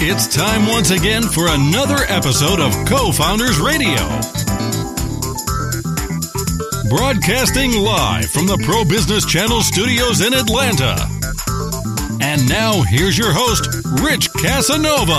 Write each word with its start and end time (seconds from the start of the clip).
It's 0.00 0.28
time 0.28 0.68
once 0.68 0.90
again 0.92 1.24
for 1.24 1.48
another 1.48 2.04
episode 2.06 2.60
of 2.60 2.72
Co 2.86 3.10
Founders 3.10 3.58
Radio. 3.58 3.96
Broadcasting 6.88 7.72
live 7.72 8.26
from 8.26 8.46
the 8.46 8.62
Pro 8.64 8.84
Business 8.84 9.26
Channel 9.26 9.60
studios 9.60 10.20
in 10.20 10.34
Atlanta. 10.34 10.94
And 12.22 12.48
now, 12.48 12.82
here's 12.82 13.18
your 13.18 13.32
host, 13.32 13.66
Rich 14.00 14.32
Casanova. 14.34 15.18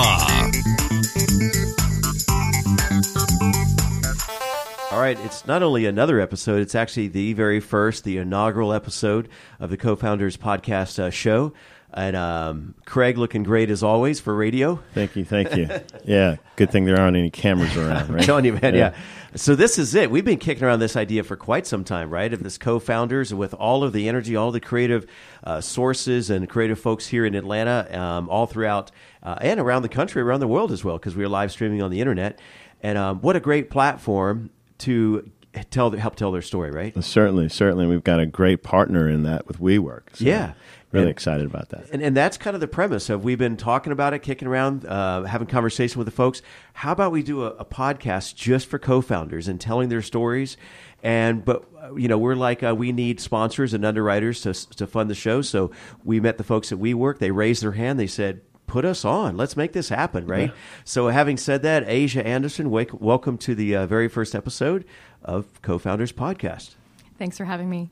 All 4.91 5.01
right, 5.01 5.19
it's 5.25 5.45
not 5.45 5.61
only 5.61 5.87
another 5.87 6.21
episode, 6.21 6.61
it's 6.61 6.73
actually 6.73 7.09
the 7.09 7.33
very 7.33 7.59
first, 7.59 8.05
the 8.05 8.17
inaugural 8.17 8.71
episode 8.71 9.27
of 9.59 9.71
the 9.71 9.77
Co 9.77 9.97
Founders 9.97 10.37
Podcast 10.37 10.99
uh, 10.99 11.09
show. 11.09 11.51
And 11.91 12.15
um, 12.15 12.75
Craig 12.85 13.17
looking 13.17 13.43
great 13.43 13.71
as 13.71 13.81
always 13.81 14.19
for 14.19 14.35
radio. 14.35 14.79
Thank 14.93 15.15
you, 15.15 15.25
thank 15.25 15.55
you. 15.55 15.67
Yeah, 16.05 16.37
good 16.55 16.71
thing 16.71 16.85
there 16.85 16.99
aren't 16.99 17.17
any 17.17 17.29
cameras 17.31 17.75
around, 17.75 18.09
right? 18.09 18.21
I'm 18.21 18.25
telling 18.25 18.45
you, 18.45 18.53
man, 18.53 18.75
yeah. 18.75 18.95
So 19.35 19.55
this 19.55 19.77
is 19.77 19.93
it. 19.95 20.09
We've 20.09 20.25
been 20.25 20.39
kicking 20.39 20.63
around 20.63 20.79
this 20.79 20.95
idea 20.95 21.23
for 21.23 21.35
quite 21.35 21.67
some 21.67 21.83
time, 21.83 22.09
right? 22.09 22.31
Of 22.33 22.41
this 22.43 22.57
co-founders 22.57 23.33
with 23.33 23.53
all 23.53 23.83
of 23.83 23.93
the 23.93 24.07
energy, 24.07 24.35
all 24.35 24.51
the 24.51 24.59
creative 24.59 25.05
uh, 25.43 25.61
sources 25.61 26.29
and 26.29 26.49
creative 26.49 26.79
folks 26.79 27.07
here 27.07 27.25
in 27.25 27.35
Atlanta, 27.35 27.87
um, 27.99 28.29
all 28.29 28.47
throughout 28.47 28.91
uh, 29.21 29.37
and 29.41 29.59
around 29.59 29.83
the 29.83 29.89
country, 29.89 30.21
around 30.21 30.39
the 30.39 30.47
world 30.47 30.71
as 30.71 30.83
well, 30.83 30.97
because 30.97 31.15
we 31.15 31.23
are 31.23 31.29
live 31.29 31.51
streaming 31.51 31.81
on 31.81 31.91
the 31.91 31.99
internet. 31.99 32.39
And 32.81 32.97
um, 32.97 33.19
what 33.21 33.35
a 33.35 33.39
great 33.39 33.69
platform 33.69 34.49
to 34.79 35.29
tell 35.69 35.91
help 35.91 36.15
tell 36.15 36.31
their 36.31 36.41
story, 36.41 36.71
right? 36.71 37.03
Certainly, 37.03 37.49
certainly. 37.49 37.87
We've 37.87 38.03
got 38.03 38.19
a 38.19 38.25
great 38.25 38.63
partner 38.63 39.09
in 39.09 39.23
that 39.23 39.47
with 39.47 39.59
WeWork. 39.59 40.15
So 40.15 40.25
Yeah. 40.25 40.53
Really 40.91 41.03
And- 41.03 41.11
excited 41.11 41.45
about 41.45 41.69
that. 41.69 41.85
And, 41.91 42.01
and 42.01 42.17
that's 42.17 42.37
kind 42.37 42.55
of 42.55 42.61
the 42.61 42.67
premise 42.67 43.09
of 43.11 43.23
we've 43.23 43.37
been 43.37 43.57
talking 43.57 43.91
about 43.93 44.13
it, 44.13 44.19
kicking 44.19 44.47
around, 44.47 44.85
uh, 44.85 45.23
having 45.23 45.47
conversation 45.47 45.99
with 45.99 46.05
the 46.07 46.11
folks. 46.11 46.41
How 46.73 46.91
about 46.93 47.11
we 47.11 47.21
do 47.21 47.43
a, 47.43 47.49
a 47.51 47.65
podcast 47.65 48.35
just 48.35 48.67
for 48.67 48.79
co-founders 48.79 49.47
and 49.47 49.61
telling 49.61 49.89
their 49.89 50.01
stories? 50.01 50.57
And 51.03 51.45
but 51.45 51.63
you 51.95 52.07
know 52.07 52.17
we're 52.17 52.35
like 52.35 52.61
uh, 52.63 52.75
we 52.75 52.91
need 52.91 53.19
sponsors 53.21 53.73
and 53.73 53.85
underwriters 53.85 54.41
to 54.41 54.53
to 54.77 54.87
fund 54.87 55.09
the 55.09 55.15
show. 55.15 55.41
So 55.41 55.71
we 56.03 56.19
met 56.19 56.37
the 56.37 56.43
folks 56.43 56.71
at 56.71 56.79
WeWork. 56.79 57.19
They 57.19 57.31
raised 57.31 57.61
their 57.63 57.73
hand. 57.73 57.99
They 57.99 58.07
said. 58.07 58.41
Put 58.67 58.85
us 58.85 59.03
on. 59.03 59.35
Let's 59.35 59.57
make 59.57 59.73
this 59.73 59.89
happen, 59.89 60.27
right? 60.27 60.53
So, 60.83 61.07
having 61.07 61.37
said 61.37 61.63
that, 61.63 61.89
Aja 61.89 62.21
Anderson, 62.23 62.69
wake, 62.69 62.93
welcome 63.01 63.35
to 63.39 63.55
the 63.55 63.75
uh, 63.75 63.87
very 63.87 64.07
first 64.07 64.35
episode 64.35 64.85
of 65.23 65.59
Co-Founders 65.63 66.11
Podcast. 66.11 66.75
Thanks 67.17 67.35
for 67.35 67.45
having 67.45 67.67
me. 67.67 67.89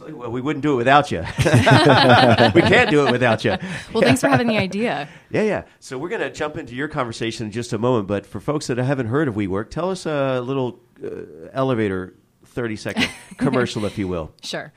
Well, 0.00 0.30
we 0.30 0.40
wouldn't 0.40 0.62
do 0.62 0.74
it 0.74 0.76
without 0.76 1.10
you. 1.10 1.20
we 1.38 2.62
can't 2.62 2.90
do 2.90 3.06
it 3.06 3.12
without 3.12 3.44
you. 3.44 3.56
Well, 3.92 4.02
thanks 4.02 4.20
for 4.20 4.28
having 4.28 4.46
the 4.46 4.58
idea. 4.58 5.08
Yeah, 5.30 5.42
yeah. 5.42 5.64
So 5.78 5.98
we're 5.98 6.08
going 6.08 6.22
to 6.22 6.30
jump 6.30 6.56
into 6.56 6.74
your 6.74 6.88
conversation 6.88 7.46
in 7.46 7.52
just 7.52 7.74
a 7.74 7.78
moment. 7.78 8.08
But 8.08 8.24
for 8.24 8.40
folks 8.40 8.68
that 8.68 8.78
haven't 8.78 9.08
heard 9.08 9.28
of 9.28 9.34
WeWork, 9.34 9.68
tell 9.68 9.90
us 9.90 10.06
a 10.06 10.40
little 10.40 10.80
uh, 11.04 11.50
elevator, 11.52 12.14
30 12.46 12.76
second 12.76 13.10
commercial, 13.36 13.84
if 13.84 13.98
you 13.98 14.08
will. 14.08 14.32
Sure. 14.42 14.72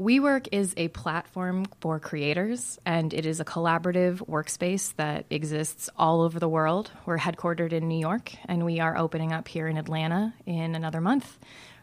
WeWork 0.00 0.46
is 0.52 0.72
a 0.76 0.86
platform 0.88 1.66
for 1.80 1.98
creators, 1.98 2.78
and 2.86 3.12
it 3.12 3.26
is 3.26 3.40
a 3.40 3.44
collaborative 3.44 4.18
workspace 4.28 4.94
that 4.94 5.26
exists 5.30 5.90
all 5.96 6.20
over 6.20 6.38
the 6.38 6.48
world. 6.48 6.92
We're 7.04 7.18
headquartered 7.18 7.72
in 7.72 7.88
New 7.88 7.98
York, 7.98 8.32
and 8.44 8.64
we 8.64 8.78
are 8.78 8.96
opening 8.96 9.32
up 9.32 9.48
here 9.48 9.66
in 9.66 9.76
Atlanta 9.76 10.32
in 10.46 10.76
another 10.76 11.00
month. 11.00 11.36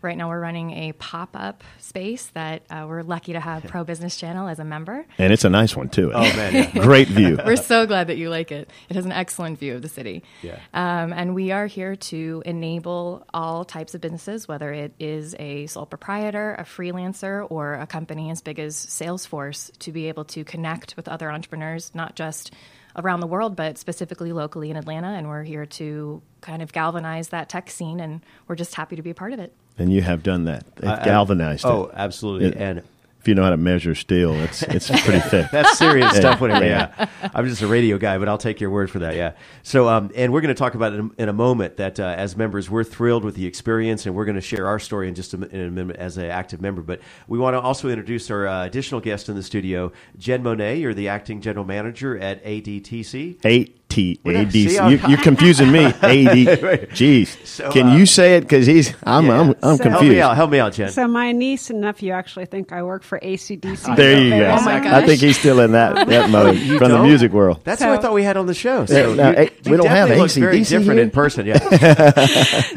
Right 0.06 0.16
now, 0.16 0.30
we're 0.30 0.40
running 0.40 0.70
a 0.70 0.92
pop 0.92 1.32
up 1.34 1.64
space 1.80 2.28
that 2.36 2.62
uh, 2.70 2.86
we're 2.88 3.02
lucky 3.02 3.34
to 3.34 3.40
have 3.40 3.64
Pro 3.64 3.84
Business 3.84 4.16
Channel 4.16 4.48
as 4.48 4.60
a 4.60 4.64
member. 4.64 5.04
And 5.18 5.34
it's 5.34 5.46
a 5.46 5.50
nice 5.50 5.76
one, 5.76 5.90
too. 5.90 6.12
Oh, 6.14 6.22
man. 6.22 6.54
Yeah. 6.54 6.72
Great 6.84 7.08
view. 7.08 7.40
We're 7.46 7.56
so 7.56 7.88
glad 7.88 8.08
that 8.08 8.18
you 8.18 8.30
like 8.30 8.52
it. 8.52 8.70
It 8.88 8.96
has 8.96 9.06
an 9.06 9.12
excellent 9.12 9.58
view 9.58 9.74
of 9.74 9.82
the 9.82 9.90
city. 9.90 10.24
Yeah. 10.44 10.60
Um, 10.76 11.12
and 11.12 11.34
we 11.34 11.52
are 11.52 11.66
here 11.66 11.96
to 11.96 12.44
enable 12.46 13.26
all 13.34 13.66
types 13.66 13.96
of 13.96 14.02
businesses, 14.02 14.48
whether 14.48 14.72
it 14.72 14.94
is 15.00 15.36
a 15.40 15.66
sole 15.66 15.88
proprietor, 15.88 16.54
a 16.54 16.66
freelancer, 16.66 17.48
or 17.50 17.74
a 17.74 17.88
company 17.88 18.30
as 18.30 18.42
big 18.42 18.60
as 18.60 18.76
Salesforce, 18.76 19.76
to 19.80 19.92
be 19.92 20.08
able 20.08 20.26
to 20.26 20.44
connect 20.44 20.96
with 20.96 21.08
other 21.08 21.32
entrepreneurs, 21.32 21.96
not 21.96 22.16
just 22.16 22.54
around 22.96 23.22
the 23.22 23.28
world, 23.28 23.56
but 23.56 23.80
specifically 23.80 24.32
locally 24.34 24.70
in 24.70 24.78
Atlanta. 24.78 25.08
And 25.08 25.28
we're 25.28 25.44
here 25.44 25.66
to 25.66 26.22
kind 26.42 26.62
of 26.62 26.72
galvanize 26.72 27.30
that 27.30 27.50
tech 27.50 27.72
scene, 27.72 28.00
and 28.00 28.22
we're 28.48 28.56
just 28.56 28.76
happy 28.76 28.96
to 28.98 29.02
be 29.02 29.10
a 29.10 29.16
part 29.16 29.34
of 29.34 29.40
it. 29.40 29.52
And 29.78 29.92
you 29.92 30.02
have 30.02 30.24
done 30.24 30.46
that. 30.46 30.64
They've 30.78 30.90
I- 30.90 31.02
I- 31.02 31.06
galvanized 31.06 31.66
Oh, 31.66 31.86
it. 31.86 31.92
absolutely. 31.96 32.48
It- 32.50 32.56
and 32.58 32.82
If 33.20 33.28
you 33.30 33.34
know 33.34 33.42
how 33.44 33.50
to 33.50 33.58
measure 33.58 33.96
steel, 33.96 34.36
it's 34.36 34.62
it's 34.62 34.88
pretty 35.04 35.20
thick. 35.20 35.48
that's 35.52 35.80
serious 35.80 36.14
Yeah. 36.14 36.20
stuff. 36.20 36.42
Whatever. 36.42 36.64
Yeah. 36.64 36.92
Yeah. 36.98 37.30
I'm 37.34 37.48
just 37.48 37.62
a 37.64 37.68
radio 37.68 37.98
guy, 37.98 38.20
but 38.20 38.30
I'll 38.30 38.38
take 38.38 38.62
your 38.62 38.70
word 38.70 38.92
for 38.92 39.00
that. 39.00 39.16
Yeah. 39.16 39.32
So, 39.64 39.90
um, 39.90 40.12
and 40.16 40.32
we're 40.32 40.42
going 40.42 40.54
to 40.54 40.58
talk 40.60 40.76
about 40.76 40.94
it 40.94 41.00
in, 41.00 41.12
in 41.18 41.28
a 41.28 41.34
moment. 41.34 41.78
That 41.78 42.00
uh, 42.00 42.04
as 42.04 42.38
members, 42.38 42.70
we're 42.70 42.84
thrilled 42.84 43.24
with 43.26 43.34
the 43.34 43.48
experience, 43.48 44.06
and 44.06 44.14
we're 44.14 44.26
going 44.26 44.36
to 44.36 44.42
share 44.42 44.68
our 44.68 44.78
story 44.78 45.08
in 45.08 45.16
just 45.16 45.34
a, 45.34 45.38
in 45.50 45.60
a 45.62 45.72
minute 45.72 45.96
as 45.96 46.18
an 46.18 46.26
active 46.26 46.62
member. 46.62 46.84
But 46.84 47.00
we 47.28 47.40
want 47.40 47.56
to 47.56 47.62
also 47.62 47.90
introduce 47.90 48.30
our 48.30 48.48
uh, 48.48 48.64
additional 48.66 49.02
guest 49.02 49.28
in 49.28 49.36
the 49.36 49.42
studio, 49.44 49.92
Jen 50.20 50.44
Bonnett. 50.44 50.80
You're 50.80 50.94
the 50.94 51.08
acting 51.08 51.42
general 51.42 51.66
manager 51.66 52.16
at 52.20 52.46
ADTC. 52.46 53.40
Eight 53.44 53.85
T 53.90 54.20
Well, 54.24 54.36
A 54.38 54.46
D 54.46 54.52
see, 54.64 54.70
C. 54.70 54.78
I'm- 54.80 54.92
You, 54.92 55.00
you're 55.10 55.18
confusing 55.22 55.72
me. 55.72 55.86
A 56.02 56.24
D. 56.26 56.46
Jeez. 56.46 57.46
So, 57.46 57.72
Can 57.72 57.88
uh, 57.90 57.96
you 57.96 58.06
say 58.06 58.38
it? 58.38 58.42
Because 58.42 58.66
he's. 58.66 58.94
I'm. 59.04 59.28
Yeah. 59.28 59.40
I'm. 59.40 59.50
I'm 59.50 59.56
So- 59.56 59.68
Help 59.70 59.82
confused. 59.82 60.12
me 60.16 60.22
out. 60.22 60.36
Help 60.36 60.52
me 60.52 60.60
out, 60.60 60.74
Jen. 60.74 60.90
So 60.90 61.08
my 61.08 61.32
niece 61.32 61.70
and 61.70 61.82
nephew 61.82 62.12
actually 62.12 62.46
think 62.46 62.72
I 62.72 62.84
work 62.84 63.04
for 63.04 63.20
ACDC. 63.20 63.96
There 63.96 64.20
you 64.22 64.30
go. 64.32 64.56
Oh 64.60 64.62
my 64.66 64.98
I 64.98 65.06
think 65.06 65.22
he's 65.22 65.38
still 65.38 65.60
in 65.60 65.72
that 65.74 66.08
that 66.08 66.30
mode 66.32 66.58
from 66.58 66.78
the 66.80 66.88
don't? 66.88 67.08
music 67.08 67.32
world. 67.32 67.62
That's 67.64 67.82
who 67.84 67.90
I 67.90 67.98
thought 67.98 68.14
we 68.14 68.24
had 68.24 68.38
on 68.38 68.46
the 68.48 68.54
show. 68.54 68.80
Yeah, 68.82 68.86
So 68.86 69.14
no, 69.14 69.30
you, 69.32 69.36
eh, 69.38 69.50
you 69.64 69.72
we 69.72 69.78
don't 69.78 69.88
have 69.88 70.10
definitely 70.10 70.22
look 70.24 70.32
very 70.32 70.62
different 70.64 70.94
here. 70.94 71.00
in 71.04 71.12
person. 71.12 71.46
Yeah. 71.46 71.58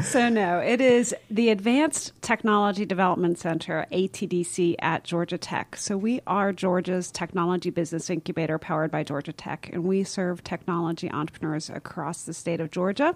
So 0.03 0.29
no, 0.29 0.59
it 0.59 0.81
is 0.81 1.15
the 1.31 1.51
Advanced 1.51 2.13
Technology 2.23 2.85
Development 2.85 3.39
Center 3.39 3.87
(ATDC) 3.93 4.75
at 4.81 5.05
Georgia 5.05 5.39
Tech. 5.39 5.77
So 5.77 5.97
we 5.97 6.21
are 6.27 6.53
Georgia's 6.53 7.11
technology 7.11 7.71
business 7.71 8.11
incubator 8.11 8.59
powered 8.59 8.91
by 8.91 9.03
Georgia 9.05 9.33
Tech, 9.33 9.71
and 9.73 9.85
we 9.85 10.05
serve 10.05 10.43
technology 10.45 10.98
entrepreneurs 11.05 11.71
across 11.71 12.25
the 12.25 12.35
state 12.35 12.61
of 12.61 12.71
Georgia. 12.71 13.15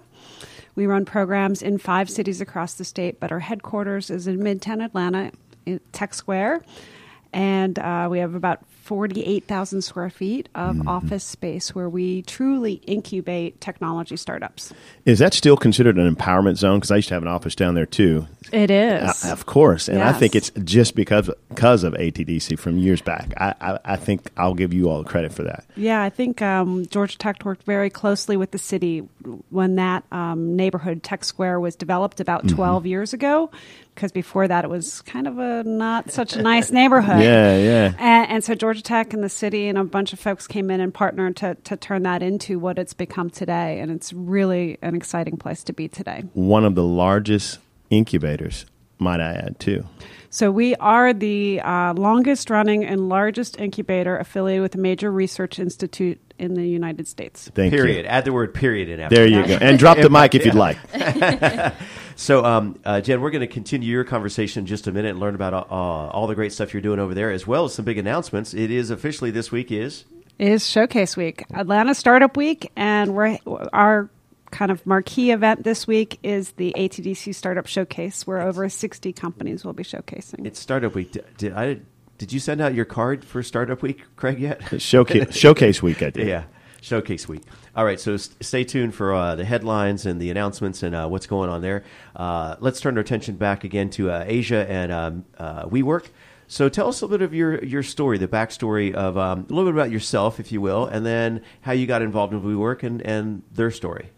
We 0.75 0.85
run 0.85 1.05
programs 1.05 1.61
in 1.61 1.77
five 1.77 2.09
cities 2.09 2.41
across 2.41 2.75
the 2.75 2.85
state, 2.85 3.19
but 3.19 3.31
our 3.31 3.39
headquarters 3.39 4.09
is 4.09 4.27
in 4.27 4.39
Midtown 4.39 4.83
Atlanta, 4.83 5.31
in 5.65 5.79
Tech 5.91 6.13
Square, 6.13 6.63
and 7.33 7.77
uh, 7.79 8.07
we 8.09 8.19
have 8.19 8.35
about. 8.35 8.63
48,000 8.83 9.81
square 9.81 10.09
feet 10.09 10.49
of 10.55 10.85
office 10.87 11.23
space 11.23 11.73
where 11.73 11.87
we 11.87 12.21
truly 12.23 12.73
incubate 12.85 13.61
technology 13.61 14.17
startups. 14.17 14.73
Is 15.05 15.19
that 15.19 15.33
still 15.33 15.55
considered 15.55 15.97
an 15.97 16.13
empowerment 16.13 16.57
zone? 16.57 16.79
Because 16.79 16.91
I 16.91 16.97
used 16.97 17.07
to 17.07 17.13
have 17.13 17.23
an 17.23 17.29
office 17.29 17.55
down 17.55 17.75
there 17.75 17.85
too. 17.85 18.27
It 18.51 18.69
is. 18.69 19.23
Uh, 19.23 19.29
of 19.31 19.45
course, 19.45 19.87
and 19.87 20.03
I 20.03 20.11
think 20.11 20.35
it's 20.35 20.51
just 20.65 20.95
because 20.95 21.29
because 21.49 21.83
of 21.83 21.93
ATDC 21.93 22.59
from 22.59 22.77
years 22.77 23.01
back. 23.01 23.33
I, 23.37 23.55
I, 23.61 23.79
I 23.85 23.95
think 23.95 24.29
I'll 24.35 24.53
give 24.53 24.73
you 24.73 24.89
all 24.89 25.01
the 25.01 25.09
credit 25.09 25.31
for 25.31 25.43
that. 25.43 25.63
Yeah, 25.75 26.01
I 26.01 26.09
think 26.09 26.41
um, 26.41 26.85
Georgia 26.87 27.17
Tech 27.17 27.43
worked 27.45 27.63
very 27.63 27.89
closely 27.89 28.35
with 28.35 28.51
the 28.51 28.57
city 28.57 28.99
when 29.49 29.75
that 29.75 30.03
um, 30.11 30.55
neighborhood, 30.55 31.03
Tech 31.03 31.23
Square, 31.23 31.61
was 31.61 31.75
developed 31.75 32.19
about 32.19 32.47
12 32.47 32.85
years 32.85 33.13
ago. 33.13 33.49
Because 33.95 34.11
before 34.11 34.47
that, 34.47 34.65
it 34.65 34.69
was 34.69 35.01
kind 35.03 35.27
of 35.27 35.37
a 35.37 35.63
not 35.63 36.09
such 36.09 36.35
a 36.35 36.41
nice 36.41 36.71
neighborhood. 36.79 37.21
Yeah, 37.21 37.57
yeah. 37.57 37.93
And, 37.99 38.31
and 38.31 38.43
so 38.43 38.55
Georgia 38.55 38.72
Tech 38.81 39.13
and 39.13 39.23
the 39.23 39.29
city 39.29 39.67
and 39.67 39.77
a 39.77 39.83
bunch 39.83 40.13
of 40.13 40.19
folks 40.19 40.47
came 40.47 40.71
in 40.71 40.79
and 40.79 40.93
partnered 40.93 41.35
to, 41.37 41.55
to 41.55 41.77
turn 41.77 42.03
that 42.03 42.23
into 42.23 42.59
what 42.59 42.79
it's 42.79 42.93
become 42.93 43.29
today. 43.29 43.79
And 43.79 43.91
it's 43.91 44.13
really 44.13 44.77
an 44.81 44.95
exciting 44.95 45.37
place 45.37 45.63
to 45.65 45.73
be 45.73 45.87
today. 45.87 46.23
One 46.33 46.65
of 46.65 46.75
the 46.75 46.83
largest 46.83 47.59
incubators, 47.89 48.65
might 48.99 49.19
I 49.19 49.33
add, 49.33 49.59
too. 49.59 49.85
So 50.29 50.49
we 50.49 50.75
are 50.77 51.13
the 51.13 51.61
uh, 51.61 51.93
longest 51.93 52.49
running 52.49 52.83
and 52.83 53.07
largest 53.07 53.59
incubator 53.59 54.17
affiliated 54.17 54.63
with 54.63 54.73
a 54.73 54.79
major 54.79 55.11
research 55.11 55.59
institute 55.59 56.19
in 56.39 56.55
the 56.55 56.67
United 56.67 57.07
States. 57.07 57.51
Thank 57.53 57.71
period. 57.71 58.05
you. 58.05 58.09
Add 58.09 58.25
the 58.25 58.33
word 58.33 58.53
period 58.53 58.89
in 58.89 58.99
after 58.99 59.15
There 59.15 59.27
you 59.27 59.45
go. 59.45 59.57
And 59.61 59.77
drop 59.77 59.97
the 59.97 60.09
mic 60.11 60.33
if 60.33 60.45
you'd 60.45 60.55
like. 60.55 60.77
So, 62.15 62.45
um, 62.45 62.79
uh, 62.85 63.01
Jen, 63.01 63.21
we're 63.21 63.31
going 63.31 63.41
to 63.41 63.47
continue 63.47 63.89
your 63.89 64.03
conversation 64.03 64.61
in 64.61 64.65
just 64.65 64.87
a 64.87 64.91
minute 64.91 65.11
and 65.11 65.19
learn 65.19 65.35
about 65.35 65.53
uh, 65.53 65.65
all 65.73 66.27
the 66.27 66.35
great 66.35 66.53
stuff 66.53 66.73
you're 66.73 66.81
doing 66.81 66.99
over 66.99 67.13
there, 67.13 67.31
as 67.31 67.47
well 67.47 67.65
as 67.65 67.73
some 67.73 67.85
big 67.85 67.97
announcements. 67.97 68.53
It 68.53 68.71
is 68.71 68.89
officially 68.89 69.31
this 69.31 69.51
week 69.51 69.71
is 69.71 70.05
is 70.39 70.67
Showcase 70.67 71.15
Week, 71.15 71.45
Atlanta 71.53 71.93
Startup 71.93 72.35
Week, 72.35 72.71
and 72.75 73.13
we're 73.13 73.37
our 73.71 74.09
kind 74.51 74.71
of 74.71 74.85
marquee 74.85 75.31
event 75.31 75.63
this 75.63 75.87
week 75.87 76.19
is 76.21 76.51
the 76.51 76.73
ATDC 76.77 77.33
Startup 77.33 77.65
Showcase, 77.65 78.27
where 78.27 78.41
over 78.41 78.67
60 78.69 79.11
companies 79.13 79.65
will 79.65 79.73
be 79.73 79.83
showcasing. 79.83 80.45
it's 80.45 80.59
Startup 80.59 80.93
Week. 80.93 81.11
Did, 81.11 81.25
did 81.37 81.53
I? 81.53 81.79
Did 82.19 82.31
you 82.31 82.39
send 82.39 82.61
out 82.61 82.73
your 82.73 82.85
card 82.85 83.25
for 83.25 83.41
Startup 83.43 83.81
Week, 83.81 84.03
Craig? 84.15 84.39
Yet? 84.39 84.81
Showcase, 84.81 85.35
showcase 85.35 85.81
week, 85.81 86.01
I 86.03 86.11
did. 86.11 86.27
Yeah, 86.27 86.43
Showcase 86.83 87.27
Week. 87.29 87.41
All 87.75 87.85
right, 87.85 87.99
so 87.99 88.15
s- 88.15 88.29
stay 88.41 88.65
tuned 88.65 88.93
for 88.93 89.13
uh, 89.13 89.35
the 89.35 89.45
headlines 89.45 90.05
and 90.05 90.21
the 90.21 90.29
announcements 90.29 90.83
and 90.83 90.93
uh, 90.93 91.07
what's 91.07 91.27
going 91.27 91.49
on 91.49 91.61
there. 91.61 91.83
Uh, 92.15 92.57
let's 92.59 92.81
turn 92.81 92.97
our 92.97 93.01
attention 93.01 93.35
back 93.37 93.63
again 93.63 93.89
to 93.91 94.11
uh, 94.11 94.25
Aja 94.27 94.69
and 94.69 94.91
um, 94.91 95.25
uh, 95.37 95.63
WeWork. 95.65 96.07
So 96.47 96.67
tell 96.67 96.89
us 96.89 97.01
a 97.01 97.05
little 97.05 97.17
bit 97.17 97.23
of 97.23 97.33
your, 97.33 97.63
your 97.63 97.83
story, 97.83 98.17
the 98.17 98.27
backstory 98.27 98.93
of 98.93 99.17
um, 99.17 99.47
a 99.49 99.53
little 99.53 99.71
bit 99.71 99.79
about 99.79 99.91
yourself, 99.91 100.41
if 100.41 100.51
you 100.51 100.59
will, 100.59 100.85
and 100.85 101.05
then 101.05 101.41
how 101.61 101.71
you 101.71 101.87
got 101.87 102.01
involved 102.01 102.33
in 102.33 102.41
WeWork 102.41 102.83
and, 102.83 103.01
and 103.01 103.43
their 103.51 103.71
story. 103.71 104.09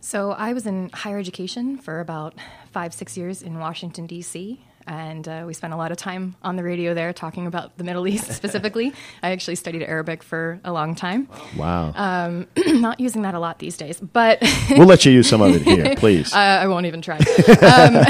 So 0.00 0.30
I 0.32 0.54
was 0.54 0.66
in 0.66 0.88
higher 0.94 1.18
education 1.18 1.76
for 1.76 2.00
about 2.00 2.34
five, 2.72 2.94
six 2.94 3.18
years 3.18 3.42
in 3.42 3.58
Washington, 3.58 4.06
D.C 4.06 4.64
and 4.86 5.26
uh, 5.26 5.44
we 5.46 5.54
spent 5.54 5.72
a 5.72 5.76
lot 5.76 5.90
of 5.90 5.96
time 5.96 6.36
on 6.42 6.56
the 6.56 6.62
radio 6.62 6.94
there 6.94 7.12
talking 7.12 7.46
about 7.46 7.76
the 7.78 7.84
Middle 7.84 8.06
East 8.06 8.30
specifically. 8.40 8.92
I 9.22 9.30
actually 9.30 9.56
studied 9.56 9.82
Arabic 9.82 10.22
for 10.22 10.60
a 10.64 10.72
long 10.72 10.94
time. 10.94 11.28
Wow. 11.56 11.92
Um, 11.94 12.46
not 12.80 13.00
using 13.00 13.22
that 13.22 13.34
a 13.34 13.40
lot 13.40 13.58
these 13.58 13.76
days, 13.76 14.00
but 14.00 14.38
we'll 14.70 14.86
let 14.86 15.04
you 15.04 15.12
use 15.12 15.28
some 15.28 15.42
of 15.42 15.54
it 15.54 15.62
here, 15.62 15.94
please. 15.98 16.32
Uh, 16.32 16.36
I 16.36 16.66
won't 16.68 16.86
even 16.86 17.02
try. 17.02 17.18
um, 17.62 18.04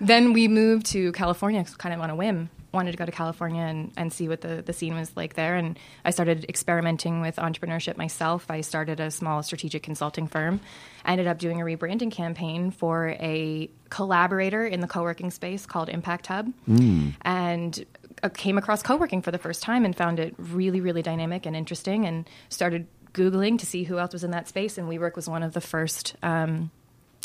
then 0.00 0.32
we 0.32 0.48
moved 0.48 0.86
to 0.86 1.12
California, 1.12 1.64
kind 1.78 1.94
of 1.94 2.00
on 2.00 2.10
a 2.10 2.16
whim. 2.16 2.50
Wanted 2.76 2.92
to 2.92 2.98
go 2.98 3.06
to 3.06 3.12
California 3.12 3.62
and, 3.62 3.90
and 3.96 4.12
see 4.12 4.28
what 4.28 4.42
the, 4.42 4.60
the 4.60 4.74
scene 4.74 4.94
was 4.94 5.10
like 5.16 5.32
there. 5.32 5.56
And 5.56 5.78
I 6.04 6.10
started 6.10 6.44
experimenting 6.46 7.22
with 7.22 7.36
entrepreneurship 7.36 7.96
myself. 7.96 8.50
I 8.50 8.60
started 8.60 9.00
a 9.00 9.10
small 9.10 9.42
strategic 9.42 9.82
consulting 9.82 10.26
firm. 10.26 10.60
I 11.02 11.12
ended 11.12 11.26
up 11.26 11.38
doing 11.38 11.58
a 11.62 11.64
rebranding 11.64 12.12
campaign 12.12 12.70
for 12.70 13.16
a 13.18 13.70
collaborator 13.88 14.66
in 14.66 14.80
the 14.80 14.86
co 14.86 15.02
working 15.02 15.30
space 15.30 15.64
called 15.64 15.88
Impact 15.88 16.26
Hub. 16.26 16.52
Mm. 16.68 17.14
And 17.22 17.86
uh, 18.22 18.28
came 18.28 18.58
across 18.58 18.82
co 18.82 18.96
working 18.96 19.22
for 19.22 19.30
the 19.30 19.38
first 19.38 19.62
time 19.62 19.86
and 19.86 19.96
found 19.96 20.20
it 20.20 20.34
really, 20.36 20.82
really 20.82 21.02
dynamic 21.02 21.46
and 21.46 21.56
interesting 21.56 22.04
and 22.04 22.28
started 22.50 22.86
Googling 23.14 23.58
to 23.58 23.64
see 23.64 23.84
who 23.84 23.98
else 23.98 24.12
was 24.12 24.22
in 24.22 24.32
that 24.32 24.48
space. 24.48 24.76
And 24.76 24.86
WeWork 24.86 25.16
was 25.16 25.28
one 25.28 25.42
of 25.42 25.54
the 25.54 25.62
first 25.62 26.14
um, 26.22 26.70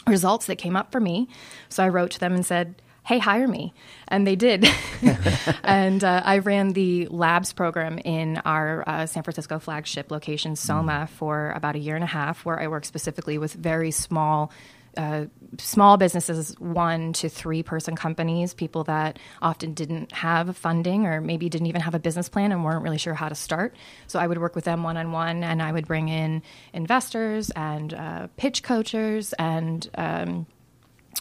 results 0.08 0.46
that 0.46 0.56
came 0.56 0.78
up 0.78 0.94
for 0.94 1.02
me. 1.02 1.28
So 1.68 1.84
I 1.84 1.90
wrote 1.90 2.12
to 2.12 2.20
them 2.20 2.34
and 2.34 2.46
said, 2.46 2.82
hey, 3.04 3.20
hire 3.20 3.48
me. 3.48 3.74
And 4.08 4.28
they 4.28 4.36
did. 4.36 4.68
and 5.64 6.04
uh, 6.04 6.22
I 6.24 6.38
ran 6.40 6.74
the 6.74 7.08
labs 7.08 7.54
program 7.54 7.98
in 8.00 8.38
our 8.46 8.88
uh, 8.88 9.06
San 9.06 9.24
Francisco 9.24 9.60
flagship 9.60 10.12
location, 10.12 10.56
Soma, 10.56 11.08
mm. 11.08 11.10
for 11.10 11.52
about 11.52 11.76
a 11.76 11.80
year 11.80 11.96
and 11.96 12.04
a 12.04 12.08
half, 12.08 12.46
where 12.46 12.60
I 12.60 12.68
work 12.68 12.86
specifically 12.86 13.38
with 13.38 13.54
very 13.54 13.92
small. 13.92 14.52
Uh, 14.98 15.26
small 15.58 15.96
businesses, 15.96 16.54
one 16.60 17.14
to 17.14 17.30
three 17.30 17.64
person 17.64 17.96
companies, 17.96 18.54
people 18.54 18.84
that 18.84 19.18
often 19.42 19.74
didn't 19.74 20.12
have 20.12 20.58
funding 20.58 21.06
or 21.06 21.22
maybe 21.22 21.48
didn't 21.48 21.68
even 21.68 21.80
have 21.80 21.96
a 21.96 22.00
business 22.00 22.28
plan 22.28 22.52
and 22.52 22.66
weren't 22.66 22.84
really 22.84 22.98
sure 22.98 23.14
how 23.14 23.30
to 23.30 23.36
start. 23.36 23.74
So 24.08 24.20
I 24.20 24.28
would 24.28 24.38
work 24.40 24.54
with 24.54 24.66
them 24.66 24.84
one 24.84 24.98
on 24.98 25.14
one 25.14 25.46
and 25.46 25.62
I 25.62 25.72
would 25.72 25.88
bring 25.88 26.10
in 26.10 26.44
investors 26.74 27.52
and 27.52 27.94
uh, 27.94 28.28
pitch 28.36 28.64
coaches 28.64 29.34
and 29.40 29.90
um, 29.96 30.46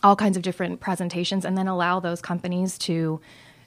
all 0.03 0.17
kinds 0.17 0.37
of 0.37 0.43
different 0.43 0.81
presentations 0.81 1.45
and 1.45 1.57
then 1.57 1.69
allow 1.69 2.01
those 2.01 2.21
companies 2.21 2.79
to 2.79 3.21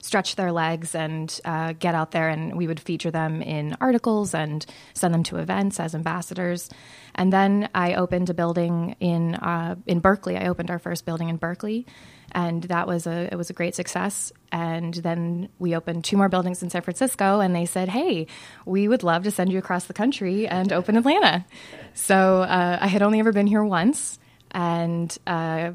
stretch 0.04 0.36
their 0.36 0.52
legs 0.52 0.94
and 0.94 1.40
uh, 1.46 1.72
get 1.78 1.94
out 1.94 2.10
there. 2.10 2.28
And 2.28 2.58
we 2.58 2.66
would 2.66 2.78
feature 2.78 3.10
them 3.10 3.40
in 3.40 3.74
articles 3.80 4.34
and 4.34 4.64
send 4.92 5.14
them 5.14 5.22
to 5.24 5.38
events 5.38 5.80
as 5.80 5.94
ambassadors. 5.94 6.68
And 7.14 7.32
then 7.32 7.70
i 7.74 7.94
opened 7.94 8.28
a 8.28 8.34
building 8.34 8.96
in 9.00 9.34
uh, 9.36 9.76
in 9.86 10.00
berkeley. 10.00 10.36
I 10.36 10.48
opened 10.48 10.70
our 10.70 10.78
first 10.78 11.06
building 11.06 11.30
in 11.30 11.36
berkeley. 11.36 11.86
And 12.32 12.64
that 12.64 12.86
was 12.86 13.06
a 13.06 13.32
it 13.32 13.36
was 13.36 13.48
a 13.48 13.54
great 13.54 13.74
success. 13.74 14.30
And 14.52 14.92
then 14.92 15.48
we 15.58 15.74
opened 15.74 16.04
two 16.04 16.18
more 16.18 16.28
buildings 16.28 16.62
in 16.62 16.68
san 16.68 16.82
francisco. 16.82 17.40
And 17.40 17.56
they 17.56 17.64
said 17.64 17.88
hey 17.88 18.26
we 18.66 18.86
would 18.88 19.04
love 19.04 19.22
to 19.24 19.30
send 19.30 19.52
you 19.52 19.58
across 19.58 19.86
the 19.86 19.94
country 19.94 20.46
and 20.46 20.70
open 20.70 20.98
atlanta. 20.98 21.46
So 21.94 22.42
uh, 22.42 22.78
i 22.78 22.88
had 22.88 23.00
only 23.00 23.20
ever 23.20 23.32
been 23.32 23.46
here 23.46 23.64
once. 23.64 24.18
And 24.50 25.16
uh, 25.26 25.72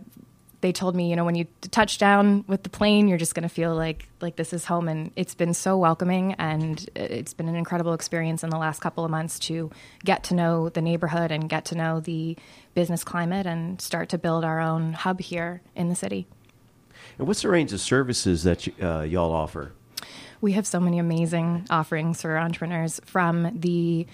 they 0.61 0.71
told 0.71 0.95
me, 0.95 1.09
you 1.09 1.15
know, 1.15 1.23
when 1.23 1.35
you 1.35 1.47
touch 1.71 1.97
down 1.97 2.43
with 2.47 2.63
the 2.63 2.69
plane, 2.69 3.07
you're 3.07 3.17
just 3.17 3.33
going 3.33 3.47
to 3.47 3.53
feel 3.53 3.75
like 3.75 4.07
like 4.21 4.35
this 4.35 4.51
is 4.51 4.65
home, 4.65 4.87
and 4.89 5.11
it's 5.15 5.35
been 5.35 5.53
so 5.53 5.77
welcoming, 5.77 6.33
and 6.33 6.89
it's 6.95 7.33
been 7.33 7.47
an 7.47 7.55
incredible 7.55 7.93
experience 7.93 8.43
in 8.43 8.49
the 8.49 8.57
last 8.57 8.81
couple 8.81 9.05
of 9.05 9.11
months 9.11 9.39
to 9.39 9.71
get 10.03 10.23
to 10.25 10.35
know 10.35 10.69
the 10.69 10.81
neighborhood 10.81 11.31
and 11.31 11.49
get 11.49 11.65
to 11.65 11.75
know 11.75 11.99
the 11.99 12.37
business 12.73 13.03
climate 13.03 13.45
and 13.45 13.81
start 13.81 14.09
to 14.09 14.17
build 14.17 14.43
our 14.43 14.59
own 14.59 14.93
hub 14.93 15.21
here 15.21 15.61
in 15.75 15.87
the 15.87 15.95
city. 15.95 16.27
And 17.17 17.27
what's 17.27 17.41
the 17.41 17.49
range 17.49 17.71
of 17.73 17.79
services 17.79 18.43
that 18.43 18.67
you, 18.67 18.73
uh, 18.81 19.01
y'all 19.01 19.31
offer? 19.31 19.71
We 20.41 20.53
have 20.53 20.65
so 20.67 20.79
many 20.79 20.99
amazing 20.99 21.67
offerings 21.69 22.21
for 22.21 22.37
entrepreneurs 22.37 23.01
from 23.05 23.59
the 23.59 24.07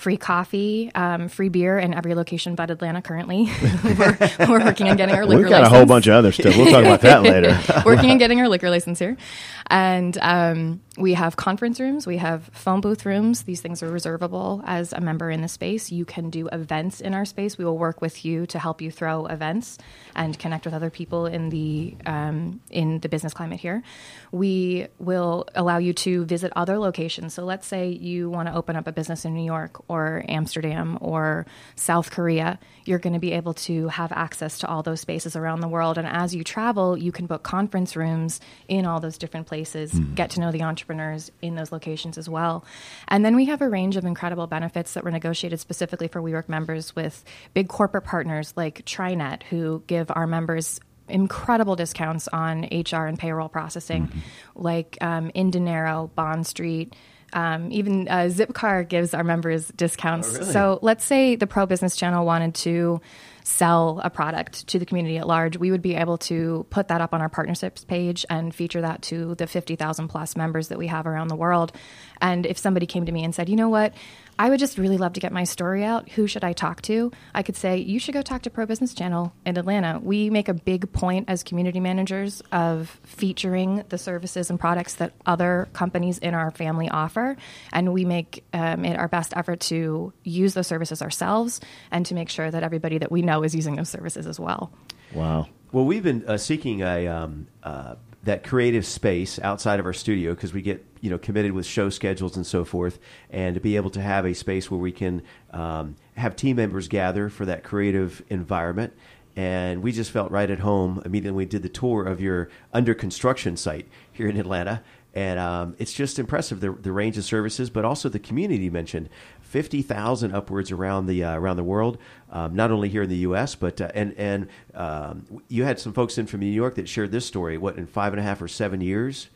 free 0.00 0.16
coffee, 0.16 0.90
um, 0.94 1.28
free 1.28 1.50
beer 1.50 1.78
in 1.78 1.92
every 1.92 2.14
location 2.14 2.54
but 2.54 2.70
Atlanta 2.70 3.02
currently. 3.02 3.50
we're, 3.84 4.16
we're, 4.48 4.64
working 4.64 4.88
on 4.88 4.96
getting 4.96 5.14
our 5.14 5.26
liquor 5.26 5.42
We've 5.42 5.48
got 5.50 5.60
license. 5.60 5.74
a 5.74 5.76
whole 5.76 5.86
bunch 5.86 6.06
of 6.06 6.14
other 6.14 6.32
stuff. 6.32 6.56
We'll 6.56 6.70
talk 6.70 6.84
about 6.84 7.02
that 7.02 7.22
later. 7.22 7.60
working 7.84 8.10
on 8.10 8.16
getting 8.16 8.40
our 8.40 8.48
liquor 8.48 8.70
license 8.70 8.98
here. 8.98 9.18
And 9.66 10.16
um, 10.22 10.80
we 11.00 11.14
have 11.14 11.36
conference 11.36 11.80
rooms, 11.80 12.06
we 12.06 12.18
have 12.18 12.44
phone 12.52 12.80
booth 12.80 13.06
rooms. 13.06 13.42
These 13.42 13.60
things 13.60 13.82
are 13.82 13.90
reservable 13.90 14.62
as 14.66 14.92
a 14.92 15.00
member 15.00 15.30
in 15.30 15.40
the 15.40 15.48
space. 15.48 15.90
You 15.90 16.04
can 16.04 16.30
do 16.30 16.48
events 16.48 17.00
in 17.00 17.14
our 17.14 17.24
space. 17.24 17.56
We 17.56 17.64
will 17.64 17.78
work 17.78 18.00
with 18.00 18.24
you 18.24 18.46
to 18.46 18.58
help 18.58 18.82
you 18.82 18.90
throw 18.90 19.26
events 19.26 19.78
and 20.14 20.38
connect 20.38 20.66
with 20.66 20.74
other 20.74 20.90
people 20.90 21.26
in 21.26 21.48
the 21.48 21.96
um, 22.04 22.60
in 22.70 23.00
the 23.00 23.08
business 23.08 23.32
climate 23.32 23.60
here. 23.60 23.82
We 24.30 24.88
will 24.98 25.46
allow 25.54 25.78
you 25.78 25.94
to 25.94 26.24
visit 26.24 26.52
other 26.54 26.78
locations. 26.78 27.34
So 27.34 27.44
let's 27.44 27.66
say 27.66 27.88
you 27.88 28.28
want 28.28 28.48
to 28.48 28.54
open 28.54 28.76
up 28.76 28.86
a 28.86 28.92
business 28.92 29.24
in 29.24 29.34
New 29.34 29.44
York 29.44 29.82
or 29.88 30.24
Amsterdam 30.28 30.98
or 31.00 31.46
South 31.76 32.10
Korea. 32.10 32.58
You're 32.84 32.98
going 32.98 33.14
to 33.14 33.18
be 33.18 33.32
able 33.32 33.54
to 33.54 33.88
have 33.88 34.12
access 34.12 34.58
to 34.58 34.68
all 34.68 34.82
those 34.82 35.00
spaces 35.00 35.34
around 35.34 35.60
the 35.60 35.68
world. 35.68 35.96
And 35.96 36.06
as 36.06 36.34
you 36.34 36.44
travel, 36.44 36.96
you 36.96 37.12
can 37.12 37.26
book 37.26 37.42
conference 37.42 37.96
rooms 37.96 38.40
in 38.68 38.84
all 38.84 39.00
those 39.00 39.16
different 39.16 39.46
places 39.46 39.92
mm. 39.92 40.14
get 40.14 40.30
to 40.30 40.40
know 40.40 40.52
the 40.52 40.62
entrepreneurs 40.90 41.30
in 41.40 41.54
those 41.54 41.72
locations 41.72 42.18
as 42.18 42.28
well. 42.28 42.64
And 43.08 43.24
then 43.24 43.36
we 43.36 43.46
have 43.46 43.62
a 43.62 43.68
range 43.68 43.96
of 43.96 44.04
incredible 44.04 44.46
benefits 44.46 44.94
that 44.94 45.04
were 45.04 45.10
negotiated 45.10 45.60
specifically 45.60 46.08
for 46.08 46.20
WeWork 46.20 46.48
members 46.48 46.94
with 46.96 47.24
big 47.54 47.68
corporate 47.68 48.04
partners 48.04 48.52
like 48.56 48.84
TriNet, 48.84 49.44
who 49.44 49.82
give 49.86 50.10
our 50.10 50.26
members 50.26 50.80
incredible 51.08 51.76
discounts 51.76 52.28
on 52.28 52.68
HR 52.70 53.06
and 53.06 53.18
payroll 53.18 53.48
processing, 53.48 54.08
mm-hmm. 54.08 54.18
like 54.54 54.98
um, 55.00 55.30
inDinero, 55.34 56.12
Bond 56.14 56.46
Street. 56.46 56.94
Um, 57.32 57.70
even 57.70 58.08
uh, 58.08 58.28
Zipcar 58.28 58.88
gives 58.88 59.14
our 59.14 59.22
members 59.22 59.68
discounts. 59.68 60.34
Oh, 60.34 60.38
really? 60.40 60.52
So 60.52 60.78
let's 60.82 61.04
say 61.04 61.36
the 61.36 61.46
Pro 61.46 61.66
Business 61.66 61.94
Channel 61.94 62.26
wanted 62.26 62.54
to 62.56 63.00
sell 63.44 64.00
a 64.02 64.10
product 64.10 64.66
to 64.68 64.78
the 64.78 64.86
community 64.86 65.18
at 65.18 65.26
large, 65.26 65.56
we 65.56 65.70
would 65.70 65.82
be 65.82 65.94
able 65.94 66.18
to 66.18 66.66
put 66.70 66.88
that 66.88 67.00
up 67.00 67.14
on 67.14 67.20
our 67.20 67.28
partnerships 67.28 67.84
page 67.84 68.24
and 68.30 68.54
feature 68.54 68.80
that 68.80 69.02
to 69.02 69.34
the 69.36 69.46
50,000 69.46 70.08
plus 70.08 70.36
members 70.36 70.68
that 70.68 70.78
we 70.78 70.86
have 70.86 71.06
around 71.06 71.28
the 71.28 71.36
world. 71.36 71.72
And 72.20 72.46
if 72.46 72.58
somebody 72.58 72.86
came 72.86 73.06
to 73.06 73.12
me 73.12 73.24
and 73.24 73.34
said, 73.34 73.48
you 73.48 73.56
know 73.56 73.68
what, 73.68 73.94
I 74.40 74.48
would 74.48 74.58
just 74.58 74.78
really 74.78 74.96
love 74.96 75.12
to 75.12 75.20
get 75.20 75.32
my 75.32 75.44
story 75.44 75.84
out. 75.84 76.08
Who 76.12 76.26
should 76.26 76.44
I 76.44 76.54
talk 76.54 76.80
to? 76.82 77.12
I 77.34 77.42
could 77.42 77.56
say, 77.56 77.76
you 77.76 77.98
should 77.98 78.14
go 78.14 78.22
talk 78.22 78.40
to 78.42 78.50
Pro 78.50 78.64
Business 78.64 78.94
Channel 78.94 79.34
in 79.44 79.58
Atlanta. 79.58 80.00
We 80.02 80.30
make 80.30 80.48
a 80.48 80.54
big 80.54 80.90
point 80.92 81.28
as 81.28 81.42
community 81.42 81.78
managers 81.78 82.40
of 82.50 82.98
featuring 83.04 83.84
the 83.90 83.98
services 83.98 84.48
and 84.48 84.58
products 84.58 84.94
that 84.94 85.12
other 85.26 85.68
companies 85.74 86.16
in 86.16 86.32
our 86.32 86.50
family 86.52 86.88
offer. 86.88 87.36
And 87.70 87.92
we 87.92 88.06
make 88.06 88.42
um, 88.54 88.86
it 88.86 88.98
our 88.98 89.08
best 89.08 89.34
effort 89.36 89.60
to 89.60 90.14
use 90.24 90.54
those 90.54 90.66
services 90.66 91.02
ourselves 91.02 91.60
and 91.90 92.06
to 92.06 92.14
make 92.14 92.30
sure 92.30 92.50
that 92.50 92.62
everybody 92.62 92.96
that 92.96 93.12
we 93.12 93.20
know 93.20 93.29
is 93.42 93.54
using 93.54 93.76
those 93.76 93.88
services 93.88 94.26
as 94.26 94.38
well. 94.38 94.72
Wow. 95.12 95.48
Well, 95.72 95.84
we've 95.84 96.02
been 96.02 96.24
uh, 96.26 96.36
seeking 96.36 96.82
a 96.82 97.06
um, 97.06 97.46
uh, 97.62 97.94
that 98.24 98.44
creative 98.44 98.84
space 98.84 99.38
outside 99.38 99.80
of 99.80 99.86
our 99.86 99.92
studio 99.92 100.34
because 100.34 100.52
we 100.52 100.62
get 100.62 100.84
you 101.00 101.10
know 101.10 101.18
committed 101.18 101.52
with 101.52 101.64
show 101.64 101.88
schedules 101.90 102.36
and 102.36 102.46
so 102.46 102.64
forth, 102.64 102.98
and 103.30 103.54
to 103.54 103.60
be 103.60 103.76
able 103.76 103.90
to 103.90 104.00
have 104.00 104.26
a 104.26 104.34
space 104.34 104.70
where 104.70 104.80
we 104.80 104.92
can 104.92 105.22
um, 105.52 105.96
have 106.16 106.36
team 106.36 106.56
members 106.56 106.88
gather 106.88 107.28
for 107.28 107.46
that 107.46 107.62
creative 107.62 108.22
environment. 108.28 108.92
And 109.36 109.82
we 109.82 109.92
just 109.92 110.10
felt 110.10 110.32
right 110.32 110.50
at 110.50 110.58
home 110.58 111.00
immediately. 111.04 111.36
We 111.36 111.46
did 111.46 111.62
the 111.62 111.68
tour 111.68 112.04
of 112.04 112.20
your 112.20 112.50
under 112.72 112.94
construction 112.94 113.56
site 113.56 113.86
here 114.12 114.28
in 114.28 114.36
Atlanta, 114.36 114.82
and 115.14 115.38
um, 115.38 115.76
it's 115.78 115.92
just 115.92 116.18
impressive 116.18 116.60
the, 116.60 116.72
the 116.72 116.92
range 116.92 117.16
of 117.16 117.24
services, 117.24 117.70
but 117.70 117.84
also 117.84 118.08
the 118.08 118.18
community 118.18 118.68
you 118.70 119.06
mentioned. 119.54 119.70
50,000 119.70 120.32
upwards 120.32 120.70
around 120.70 121.06
the 121.06 121.24
uh, 121.24 121.34
around 121.34 121.56
the 121.56 121.64
world, 121.64 121.98
um, 122.30 122.54
not 122.54 122.70
only 122.70 122.88
here 122.88 123.02
in 123.02 123.08
the 123.08 123.16
U.S. 123.16 123.54
but 123.54 123.80
uh, 123.80 123.90
and 123.94 124.14
and 124.14 124.48
um, 124.74 125.42
you 125.48 125.64
had 125.64 125.78
some 125.78 125.92
folks 125.92 126.18
in 126.18 126.26
from 126.26 126.40
New 126.40 126.46
York 126.46 126.76
that 126.76 126.88
shared 126.88 127.12
this 127.12 127.26
story. 127.26 127.58
What 127.58 127.76
in 127.76 127.86
five 127.86 128.12
and 128.12 128.20
a 128.20 128.22
half 128.22 128.40
or 128.40 128.48
seven 128.48 128.80
years, 128.80 129.28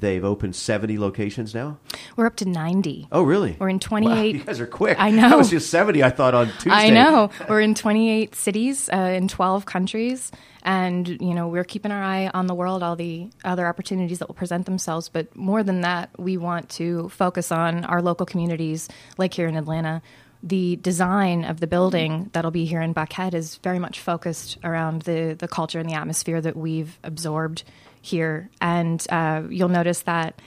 they've 0.00 0.24
opened 0.24 0.56
70 0.56 0.98
locations 0.98 1.54
now. 1.54 1.78
We're 2.16 2.26
up 2.26 2.36
to 2.36 2.44
90. 2.48 3.08
Oh, 3.12 3.22
really? 3.22 3.56
We're 3.58 3.68
in 3.68 3.78
28. 3.78 4.10
Wow, 4.10 4.22
you 4.38 4.44
guys 4.44 4.60
are 4.60 4.66
quick. 4.66 4.98
I 4.98 5.10
know. 5.10 5.34
It 5.34 5.38
was 5.38 5.50
just 5.50 5.70
70. 5.70 6.02
I 6.02 6.10
thought 6.10 6.34
on 6.34 6.48
Tuesday. 6.52 6.70
I 6.70 6.90
know. 6.90 7.30
We're 7.48 7.60
in 7.60 7.74
28 7.74 8.34
cities 8.34 8.88
uh, 8.92 8.96
in 8.96 9.28
12 9.28 9.66
countries 9.66 10.32
and 10.62 11.08
you 11.08 11.34
know 11.34 11.48
we're 11.48 11.64
keeping 11.64 11.90
our 11.90 12.02
eye 12.02 12.30
on 12.34 12.46
the 12.46 12.54
world 12.54 12.82
all 12.82 12.96
the 12.96 13.30
other 13.44 13.66
opportunities 13.66 14.18
that 14.18 14.28
will 14.28 14.34
present 14.34 14.66
themselves 14.66 15.08
but 15.08 15.34
more 15.36 15.62
than 15.62 15.80
that 15.82 16.10
we 16.18 16.36
want 16.36 16.68
to 16.68 17.08
focus 17.10 17.52
on 17.52 17.84
our 17.84 18.02
local 18.02 18.26
communities 18.26 18.88
like 19.16 19.32
here 19.32 19.46
in 19.46 19.56
atlanta 19.56 20.02
the 20.42 20.76
design 20.76 21.44
of 21.44 21.60
the 21.60 21.66
building 21.66 22.30
that'll 22.32 22.50
be 22.50 22.64
here 22.64 22.80
in 22.80 22.94
buckhead 22.94 23.34
is 23.34 23.56
very 23.56 23.78
much 23.78 24.00
focused 24.00 24.58
around 24.62 25.02
the, 25.02 25.34
the 25.38 25.48
culture 25.48 25.80
and 25.80 25.88
the 25.88 25.94
atmosphere 25.94 26.40
that 26.40 26.56
we've 26.56 26.98
absorbed 27.02 27.64
here, 28.02 28.50
and 28.60 29.04
uh, 29.10 29.42
you'll 29.48 29.68
notice 29.68 30.02
that 30.02 30.40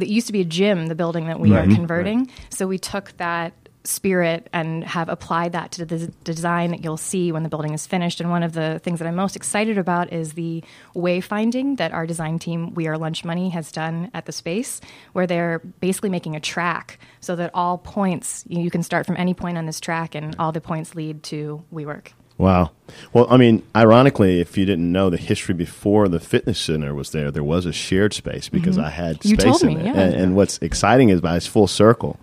it 0.00 0.08
used 0.08 0.26
to 0.28 0.32
be 0.32 0.40
a 0.40 0.44
gym, 0.44 0.86
the 0.86 0.94
building 0.94 1.26
that 1.26 1.38
we 1.38 1.52
Right. 1.52 1.68
are 1.68 1.74
converting. 1.74 2.30
So 2.50 2.66
we 2.66 2.78
took 2.78 3.16
that 3.18 3.52
spirit 3.84 4.48
and 4.52 4.82
have 4.82 5.08
applied 5.08 5.52
that 5.52 5.70
to 5.70 5.84
the 5.84 6.08
design 6.24 6.72
that 6.72 6.82
you'll 6.82 6.96
see 6.96 7.30
when 7.30 7.44
the 7.44 7.48
building 7.48 7.72
is 7.72 7.86
finished. 7.86 8.20
And 8.20 8.30
one 8.30 8.42
of 8.42 8.52
the 8.52 8.80
things 8.82 8.98
that 8.98 9.06
I'm 9.06 9.14
most 9.14 9.36
excited 9.36 9.78
about 9.78 10.12
is 10.12 10.32
the 10.32 10.64
wayfinding 10.96 11.76
that 11.76 11.92
our 11.92 12.04
design 12.06 12.38
team, 12.40 12.74
We 12.74 12.88
Are 12.88 12.98
Lunch 12.98 13.24
Money, 13.24 13.50
has 13.50 13.70
done 13.70 14.10
at 14.12 14.26
the 14.26 14.32
space, 14.32 14.80
where 15.12 15.26
they're 15.26 15.60
basically 15.80 16.10
making 16.10 16.34
a 16.34 16.40
track 16.40 16.98
so 17.20 17.36
that 17.36 17.50
all 17.54 17.78
points, 17.78 18.44
you 18.48 18.60
you 18.62 18.70
can 18.70 18.82
start 18.82 19.06
from 19.06 19.16
any 19.18 19.34
point 19.34 19.56
on 19.56 19.66
this 19.66 19.78
track 19.78 20.16
and 20.16 20.34
all 20.38 20.50
the 20.50 20.60
points 20.60 20.96
lead 20.96 21.22
to 21.24 21.62
WeWork. 21.72 22.08
Wow. 22.38 22.72
Well, 23.12 23.26
I 23.30 23.36
mean, 23.38 23.62
ironically, 23.74 24.40
if 24.40 24.58
you 24.58 24.66
didn't 24.66 24.90
know 24.92 25.08
the 25.10 25.16
history 25.16 25.54
before 25.54 26.08
the 26.08 26.20
fitness 26.20 26.58
center 26.58 26.94
was 26.94 27.10
there, 27.10 27.30
there 27.30 27.42
was 27.42 27.64
a 27.66 27.72
shared 27.72 28.12
space 28.12 28.48
because 28.50 28.76
I 28.78 28.90
had 28.90 29.16
Mm-hmm. 29.20 29.28
You 29.28 29.34
space 29.36 29.44
told 29.44 29.62
in 29.62 29.68
me, 29.68 29.80
it. 29.80 29.84
yeah. 29.86 30.00
And, 30.02 30.14
and 30.14 30.36
what's 30.36 30.58
exciting 30.58 31.08
is 31.08 31.20
by 31.22 31.36
it's 31.36 31.46
full 31.46 31.66
circle, 31.66 32.18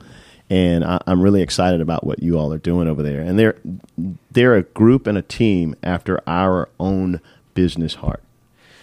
and 0.52 0.84
I, 0.84 1.00
I'm 1.08 1.22
really 1.22 1.42
excited 1.42 1.82
about 1.82 2.06
what 2.06 2.22
you 2.22 2.38
all 2.38 2.54
are 2.54 2.60
doing 2.60 2.88
over 2.88 3.02
there. 3.02 3.22
And 3.22 3.40
they're 3.40 3.56
they're 4.32 4.56
a 4.56 4.64
group 4.64 5.08
and 5.08 5.18
a 5.18 5.22
team 5.24 5.76
after 5.82 6.22
our 6.28 6.70
own 6.80 7.20
business 7.56 7.96
heart. 7.96 8.22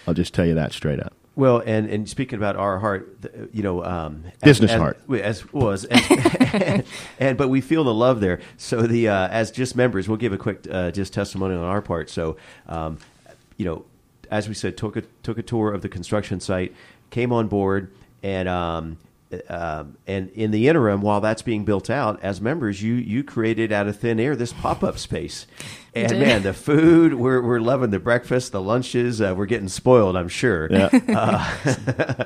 I'll 0.07 0.13
just 0.13 0.33
tell 0.33 0.45
you 0.45 0.55
that 0.55 0.73
straight 0.73 0.99
up. 0.99 1.13
Well, 1.33 1.63
and, 1.65 1.89
and 1.89 2.09
speaking 2.09 2.37
about 2.37 2.57
our 2.57 2.79
heart, 2.79 3.17
you 3.53 3.63
know, 3.63 3.85
um, 3.85 4.25
Business 4.43 4.71
as, 4.71 4.77
heart. 4.79 4.99
as 5.21 5.53
was, 5.53 5.85
and, 6.53 6.83
and, 7.19 7.37
but 7.37 7.49
we 7.49 7.61
feel 7.61 7.83
the 7.83 7.93
love 7.93 8.19
there. 8.19 8.39
So 8.57 8.81
the 8.81 9.09
uh, 9.09 9.27
as 9.29 9.51
just 9.51 9.75
members, 9.75 10.07
we'll 10.07 10.17
give 10.17 10.33
a 10.33 10.37
quick 10.37 10.65
uh, 10.69 10.91
just 10.91 11.13
testimony 11.13 11.55
on 11.55 11.63
our 11.63 11.81
part. 11.81 12.09
So, 12.09 12.37
um, 12.67 12.97
you 13.57 13.65
know, 13.65 13.85
as 14.29 14.47
we 14.47 14.53
said, 14.53 14.77
took 14.77 14.95
a 14.95 15.01
took 15.23 15.37
a 15.37 15.43
tour 15.43 15.71
of 15.73 15.81
the 15.81 15.89
construction 15.89 16.39
site, 16.39 16.73
came 17.09 17.31
on 17.31 17.47
board, 17.47 17.91
and 18.23 18.47
um, 18.47 18.97
um, 19.47 19.97
and 20.07 20.29
in 20.31 20.51
the 20.51 20.67
interim, 20.67 21.01
while 21.01 21.21
that's 21.21 21.41
being 21.41 21.63
built 21.63 21.89
out, 21.89 22.21
as 22.21 22.41
members, 22.41 22.81
you 22.81 22.95
you 22.95 23.23
created 23.23 23.71
out 23.71 23.87
of 23.87 23.97
thin 23.97 24.19
air 24.19 24.35
this 24.35 24.53
pop 24.53 24.83
up 24.83 24.97
space. 24.97 25.45
And 25.93 26.21
man, 26.21 26.43
the 26.43 26.53
food 26.53 27.15
we're 27.15 27.41
we're 27.41 27.59
loving 27.59 27.89
the 27.89 27.99
breakfast, 27.99 28.53
the 28.53 28.61
lunches. 28.61 29.19
Uh, 29.19 29.33
we're 29.35 29.45
getting 29.45 29.67
spoiled, 29.67 30.15
I'm 30.15 30.29
sure. 30.29 30.69
Yeah. 30.71 30.87
Uh, 31.09 32.25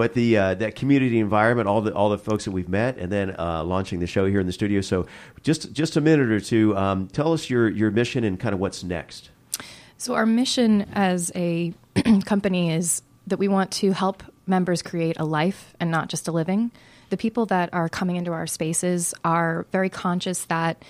but 0.00 0.14
the 0.14 0.34
uh, 0.34 0.54
that 0.54 0.76
community 0.76 1.18
environment, 1.18 1.68
all 1.68 1.82
the 1.82 1.92
all 1.94 2.08
the 2.08 2.16
folks 2.16 2.46
that 2.46 2.52
we've 2.52 2.70
met, 2.70 2.96
and 2.96 3.12
then 3.12 3.36
uh, 3.38 3.62
launching 3.62 4.00
the 4.00 4.06
show 4.06 4.24
here 4.24 4.40
in 4.40 4.46
the 4.46 4.52
studio. 4.52 4.80
So, 4.80 5.06
just 5.42 5.74
just 5.74 5.94
a 5.94 6.00
minute 6.00 6.30
or 6.30 6.40
two. 6.40 6.74
Um, 6.74 7.06
tell 7.08 7.34
us 7.34 7.50
your 7.50 7.68
your 7.68 7.90
mission 7.90 8.24
and 8.24 8.40
kind 8.40 8.54
of 8.54 8.60
what's 8.60 8.82
next. 8.82 9.28
So, 9.98 10.14
our 10.14 10.24
mission 10.24 10.88
as 10.94 11.30
a 11.34 11.74
company 12.24 12.72
is 12.72 13.02
that 13.26 13.38
we 13.38 13.46
want 13.46 13.72
to 13.72 13.92
help 13.92 14.22
members 14.46 14.80
create 14.80 15.20
a 15.20 15.26
life 15.26 15.74
and 15.78 15.90
not 15.90 16.08
just 16.08 16.26
a 16.26 16.32
living. 16.32 16.70
The 17.10 17.18
people 17.18 17.44
that 17.46 17.68
are 17.74 17.90
coming 17.90 18.16
into 18.16 18.32
our 18.32 18.46
spaces 18.46 19.12
are 19.22 19.66
very 19.70 19.90
conscious 19.90 20.46
that 20.46 20.82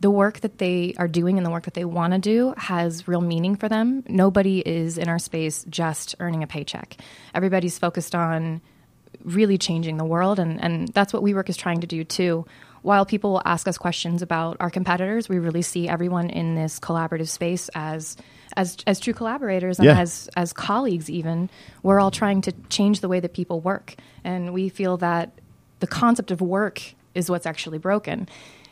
the 0.00 0.10
work 0.10 0.40
that 0.40 0.58
they 0.58 0.94
are 0.98 1.08
doing 1.08 1.38
and 1.38 1.46
the 1.46 1.50
work 1.50 1.64
that 1.64 1.74
they 1.74 1.84
want 1.84 2.12
to 2.12 2.18
do 2.20 2.54
has 2.56 3.08
real 3.08 3.20
meaning 3.20 3.56
for 3.56 3.68
them. 3.68 4.04
Nobody 4.08 4.60
is 4.60 4.96
in 4.96 5.08
our 5.08 5.18
space 5.18 5.64
just 5.68 6.14
earning 6.20 6.42
a 6.42 6.46
paycheck. 6.46 6.96
Everybody's 7.34 7.78
focused 7.78 8.14
on 8.14 8.60
really 9.24 9.58
changing 9.58 9.96
the 9.96 10.04
world, 10.04 10.38
and, 10.38 10.62
and 10.62 10.88
that's 10.88 11.12
what 11.12 11.22
WeWork 11.22 11.48
is 11.48 11.56
trying 11.56 11.80
to 11.80 11.86
do 11.86 12.04
too. 12.04 12.46
While 12.82 13.04
people 13.04 13.32
will 13.32 13.42
ask 13.44 13.66
us 13.66 13.76
questions 13.76 14.22
about 14.22 14.56
our 14.60 14.70
competitors, 14.70 15.28
we 15.28 15.38
really 15.40 15.62
see 15.62 15.88
everyone 15.88 16.30
in 16.30 16.54
this 16.54 16.78
collaborative 16.78 17.28
space 17.28 17.68
as 17.74 18.16
as 18.56 18.76
as 18.86 19.00
true 19.00 19.12
collaborators 19.12 19.78
and 19.78 19.86
Yeah. 19.86 19.98
as 20.00 20.30
as 20.36 20.52
colleagues. 20.52 21.10
Even 21.10 21.50
we're 21.82 21.98
all 22.00 22.12
trying 22.12 22.40
to 22.42 22.52
change 22.68 23.00
the 23.00 23.08
way 23.08 23.18
that 23.18 23.34
people 23.34 23.60
work, 23.60 23.96
and 24.22 24.54
we 24.54 24.68
feel 24.68 24.96
that 24.98 25.32
the 25.80 25.88
concept 25.88 26.30
of 26.30 26.40
work 26.40 26.80
is 27.14 27.28
what's 27.28 27.46
actually 27.46 27.78
broken. 27.78 28.28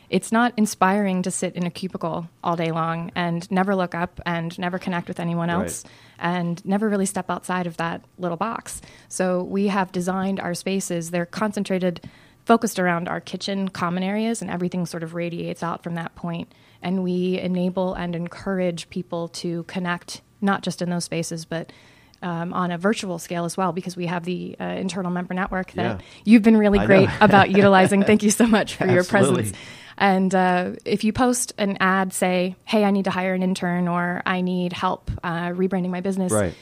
It's 0.09 0.31
not 0.31 0.53
inspiring 0.55 1.23
to 1.23 1.31
sit 1.31 1.55
in 1.55 1.65
a 1.65 1.69
cubicle 1.69 2.29
all 2.43 2.55
day 2.55 2.71
long 2.71 3.11
and 3.15 3.49
never 3.51 3.75
look 3.75 3.93
up 3.93 4.21
and 4.25 4.57
never 4.57 4.79
connect 4.79 5.07
with 5.07 5.19
anyone 5.19 5.49
Right. 5.49 5.63
else 5.63 5.83
and 6.17 6.65
never 6.65 6.87
really 6.87 7.05
step 7.05 7.29
outside 7.29 7.67
of 7.67 7.77
that 7.77 8.01
little 8.17 8.37
box. 8.37 8.81
So 9.09 9.43
we 9.43 9.67
have 9.67 9.91
designed 9.91 10.39
our 10.39 10.53
spaces, 10.53 11.11
they're 11.11 11.25
concentrated, 11.25 12.09
focused 12.45 12.79
around 12.79 13.09
our 13.09 13.19
kitchen 13.19 13.67
common 13.67 14.01
areas, 14.03 14.41
and 14.41 14.49
everything 14.49 14.85
sort 14.85 15.03
of 15.03 15.13
radiates 15.13 15.61
out 15.61 15.83
from 15.83 15.95
that 15.95 16.15
point. 16.15 16.53
And 16.81 17.03
we 17.03 17.37
enable 17.39 17.93
and 17.93 18.15
encourage 18.15 18.89
people 18.89 19.27
to 19.29 19.63
connect, 19.63 20.21
not 20.39 20.61
just 20.63 20.81
in 20.81 20.89
those 20.89 21.03
spaces, 21.03 21.43
but 21.43 21.73
um, 22.21 22.53
on 22.53 22.71
a 22.71 22.77
virtual 22.77 23.19
scale 23.19 23.45
as 23.45 23.57
well, 23.57 23.73
because 23.73 23.95
we 23.97 24.05
have 24.07 24.23
the 24.23 24.55
uh, 24.59 24.63
internal 24.63 25.11
member 25.11 25.33
network 25.33 25.71
that 25.73 25.99
Yeah. 25.99 26.05
you've 26.23 26.41
been 26.41 26.57
really 26.57 26.79
I 26.79 26.85
great 26.85 27.09
about 27.21 27.49
utilizing. 27.55 28.03
Thank 28.03 28.23
you 28.23 28.31
so 28.31 28.47
much 28.47 28.75
for 28.75 28.87
your 28.87 29.03
presence. 29.03 29.51
And 29.97 30.33
uh, 30.35 30.71
if 30.85 31.03
you 31.03 31.11
post 31.13 31.53
an 31.57 31.77
ad, 31.79 32.13
say, 32.13 32.55
hey, 32.65 32.83
I 32.83 32.91
need 32.91 33.05
to 33.05 33.11
hire 33.11 33.33
an 33.33 33.41
intern 33.43 33.87
or 33.87 34.21
I 34.25 34.41
need 34.41 34.73
help 34.73 35.09
uh, 35.23 35.49
rebranding 35.49 35.89
my 35.89 36.01
business, 36.01 36.31
Right. 36.31 36.53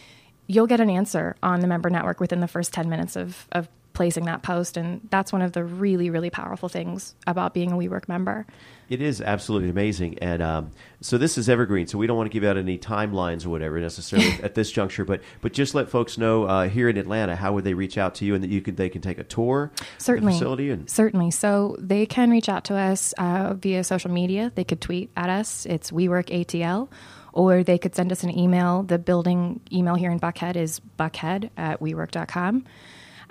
you'll 0.48 0.68
get 0.68 0.80
an 0.80 0.90
answer 0.90 1.36
on 1.44 1.60
the 1.60 1.68
member 1.68 1.90
network 1.90 2.20
within 2.20 2.40
the 2.40 2.48
first 2.48 2.74
10 2.74 2.90
minutes 2.90 3.16
of, 3.16 3.48
of 3.52 3.68
placing 3.96 4.26
that 4.26 4.44
post. 4.44 4.78
And 4.78 5.02
that's 5.10 5.34
one 5.34 5.42
of 5.42 5.54
the 5.54 5.64
really, 5.64 6.10
really 6.12 6.30
powerful 6.30 6.70
things 6.70 7.16
about 7.26 7.54
being 7.54 7.72
a 7.72 7.76
WeWork 7.76 8.08
member. 8.08 8.46
It 8.88 9.02
is 9.02 9.20
absolutely 9.20 9.70
amazing, 9.70 10.20
and 10.20 10.44
um, 10.44 10.72
so 11.02 11.18
this 11.18 11.40
is 11.40 11.50
evergreen. 11.50 11.88
So 11.88 11.98
we 11.98 12.06
don't 12.06 12.18
want 12.18 12.30
to 12.30 12.34
give 12.34 12.44
out 12.44 12.56
any 12.56 12.78
timelines 12.78 13.44
or 13.44 13.50
whatever 13.50 13.80
necessarily 13.80 14.32
at 14.44 14.54
this 14.54 14.72
juncture, 14.72 15.04
but 15.04 15.22
but 15.42 15.54
just 15.54 15.74
let 15.74 15.90
folks 15.90 16.20
know 16.20 16.44
uh, 16.44 16.70
here 16.70 16.88
in 16.88 16.96
Atlanta 16.96 17.36
how 17.36 17.54
would 17.54 17.64
they 17.64 17.74
reach 17.74 17.98
out 17.98 18.14
to 18.16 18.26
you, 18.26 18.36
and 18.36 18.44
that 18.44 18.52
you 18.52 18.62
could 18.62 18.78
they 18.78 18.90
can 18.90 19.02
take 19.02 19.18
a 19.18 19.24
tour 19.24 19.72
Certainly. 19.98 20.34
the 20.34 20.38
facility 20.38 20.70
and 20.70 20.88
Certainly. 20.88 21.32
So 21.32 21.76
they 21.80 22.06
can 22.06 22.30
reach 22.30 22.48
out 22.48 22.64
to 22.66 22.76
us 22.76 23.12
uh, 23.18 23.56
via 23.56 23.84
social 23.84 24.12
media. 24.12 24.52
They 24.54 24.64
could 24.64 24.82
tweet 24.82 25.10
at 25.18 25.32
us. 25.32 25.66
It's 25.66 25.90
WeWork 25.90 26.28
ATL. 26.28 26.90
Or 27.34 27.64
they 27.64 27.78
could 27.78 27.94
send 27.94 28.14
us 28.14 28.24
an 28.24 28.38
email. 28.38 28.84
The 28.84 28.98
building 28.98 29.60
email 29.70 29.96
here 29.96 30.10
in 30.10 30.22
Buckhead 30.22 30.56
is 30.56 30.80
buckhead 30.98 31.50
at 31.58 31.82
WeWork.com. 31.82 32.64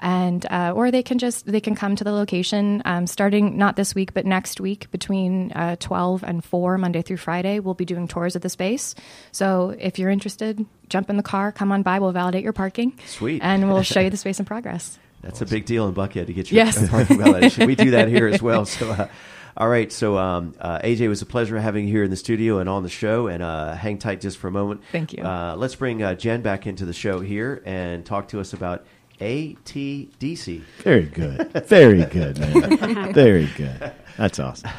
And 0.04 0.44
uh, 0.50 0.72
or 0.76 0.90
they 0.90 1.02
can 1.02 1.18
just 1.18 1.46
they 1.46 1.60
can 1.60 1.74
come 1.74 1.96
to 1.96 2.04
the 2.04 2.12
location 2.12 2.82
um, 2.84 3.06
starting 3.06 3.56
not 3.56 3.76
this 3.76 3.94
week 3.94 4.12
but 4.12 4.26
next 4.26 4.60
week 4.60 4.90
between 4.90 5.50
uh, 5.52 5.76
12 5.80 6.22
and 6.22 6.44
4 6.44 6.76
Monday 6.76 7.00
through 7.00 7.16
Friday 7.16 7.58
we'll 7.58 7.72
be 7.72 7.86
doing 7.86 8.06
tours 8.06 8.36
of 8.36 8.42
the 8.42 8.50
space 8.50 8.94
so 9.32 9.74
if 9.78 9.98
you're 9.98 10.10
interested 10.10 10.64
jump 10.90 11.08
in 11.08 11.16
the 11.16 11.22
car 11.22 11.50
come 11.52 11.72
on 11.72 11.82
by 11.82 11.98
we'll 12.00 12.12
validate 12.12 12.44
your 12.44 12.52
parking 12.52 12.92
Sweet. 13.06 13.40
and 13.42 13.66
we'll 13.72 13.82
show 13.82 14.00
you 14.00 14.10
the 14.10 14.16
space 14.24 14.38
in 14.38 14.44
progress 14.44 14.98
That's 15.22 15.40
a 15.40 15.46
big 15.46 15.64
deal 15.64 15.88
in 15.88 15.94
Buckhead 15.94 16.26
to 16.26 16.34
get 16.34 16.50
your 16.50 16.64
Yes. 16.66 16.86
parking 16.90 17.16
validation. 17.16 17.66
we 17.66 17.74
do 17.74 17.92
that 17.92 18.08
here 18.08 18.26
as 18.26 18.42
well. 18.42 18.66
So, 18.76 18.90
uh, 18.90 19.08
all 19.56 19.68
right. 19.68 19.90
So, 19.90 20.18
um, 20.18 20.54
uh, 20.60 20.80
AJ, 20.80 21.00
it 21.00 21.08
was 21.08 21.22
a 21.22 21.26
pleasure 21.26 21.58
having 21.58 21.86
you 21.86 21.92
here 21.94 22.02
in 22.04 22.10
the 22.10 22.16
studio 22.16 22.58
and 22.58 22.68
on 22.68 22.82
the 22.82 22.88
show. 22.90 23.28
And 23.28 23.40
uh, 23.42 23.72
hang 23.74 23.98
tight 23.98 24.20
just 24.20 24.36
for 24.36 24.48
a 24.48 24.50
moment. 24.50 24.82
Thank 24.92 25.12
you. 25.12 25.22
Uh, 25.22 25.54
let's 25.56 25.76
bring 25.76 26.02
uh, 26.02 26.14
Jen 26.14 26.42
back 26.42 26.66
into 26.66 26.84
the 26.84 26.92
show 26.92 27.20
here 27.20 27.62
and 27.64 28.04
talk 28.04 28.28
to 28.28 28.40
us 28.40 28.52
about 28.52 28.84
ATDC. 29.20 30.62
Very 30.78 31.02
good. 31.04 31.50
Very 31.66 32.04
good, 32.04 32.38
man. 32.38 33.12
Very 33.12 33.46
good. 33.56 33.92
That's 34.16 34.38
awesome. 34.38 34.70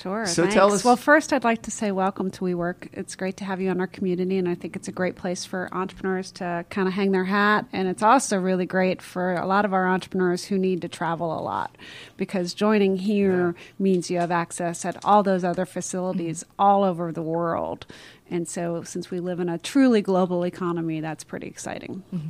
Sure. 0.00 0.24
So 0.26 0.42
thanks. 0.42 0.54
tell 0.54 0.72
us- 0.72 0.84
Well, 0.84 0.96
first, 0.96 1.32
I'd 1.32 1.44
like 1.44 1.62
to 1.62 1.70
say 1.70 1.90
welcome 1.92 2.30
to 2.30 2.40
WeWork. 2.44 2.88
It's 2.92 3.16
great 3.16 3.36
to 3.38 3.44
have 3.44 3.60
you 3.60 3.70
in 3.70 3.80
our 3.80 3.86
community, 3.86 4.38
and 4.38 4.48
I 4.48 4.54
think 4.54 4.76
it's 4.76 4.88
a 4.88 4.92
great 4.92 5.16
place 5.16 5.44
for 5.44 5.68
entrepreneurs 5.72 6.30
to 6.32 6.64
kind 6.70 6.88
of 6.88 6.94
hang 6.94 7.12
their 7.12 7.24
hat. 7.24 7.66
And 7.72 7.88
it's 7.88 8.02
also 8.02 8.38
really 8.38 8.64
great 8.64 9.02
for 9.02 9.34
a 9.34 9.46
lot 9.46 9.64
of 9.64 9.74
our 9.74 9.86
entrepreneurs 9.88 10.44
who 10.44 10.56
need 10.56 10.80
to 10.82 10.88
travel 10.88 11.38
a 11.38 11.42
lot 11.42 11.76
because 12.16 12.54
joining 12.54 12.96
here 12.96 13.54
means 13.78 14.10
you 14.10 14.18
have 14.20 14.30
access 14.30 14.84
at 14.84 15.04
all 15.04 15.22
those 15.22 15.44
other 15.44 15.66
facilities 15.66 16.44
all 16.58 16.84
over 16.84 17.12
the 17.12 17.22
world. 17.22 17.84
And 18.30 18.46
so, 18.48 18.82
since 18.84 19.10
we 19.10 19.20
live 19.20 19.40
in 19.40 19.48
a 19.48 19.58
truly 19.58 20.00
global 20.02 20.44
economy, 20.44 21.00
that's 21.00 21.24
pretty 21.24 21.46
exciting. 21.46 22.02
Mm-hmm. 22.14 22.28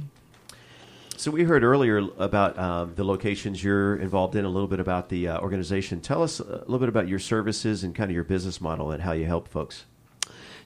So 1.19 1.33
we 1.33 1.43
heard 1.43 1.65
earlier 1.65 1.99
about 2.19 2.57
um, 2.57 2.95
the 2.95 3.03
locations 3.03 3.65
you're 3.65 3.97
involved 3.97 4.37
in, 4.37 4.45
a 4.45 4.49
little 4.49 4.69
bit 4.69 4.79
about 4.79 5.09
the 5.09 5.27
uh, 5.27 5.41
organization. 5.41 6.01
Tell 6.01 6.23
us 6.23 6.39
a 6.39 6.63
little 6.67 6.79
bit 6.79 6.89
about 6.89 7.09
your 7.09 7.19
services 7.19 7.83
and 7.83 7.93
kind 7.93 8.09
of 8.09 8.15
your 8.15 8.23
business 8.23 8.61
model 8.61 8.93
and 8.93 9.03
how 9.03 9.11
you 9.11 9.27
help 9.27 9.49
folks. 9.49 9.85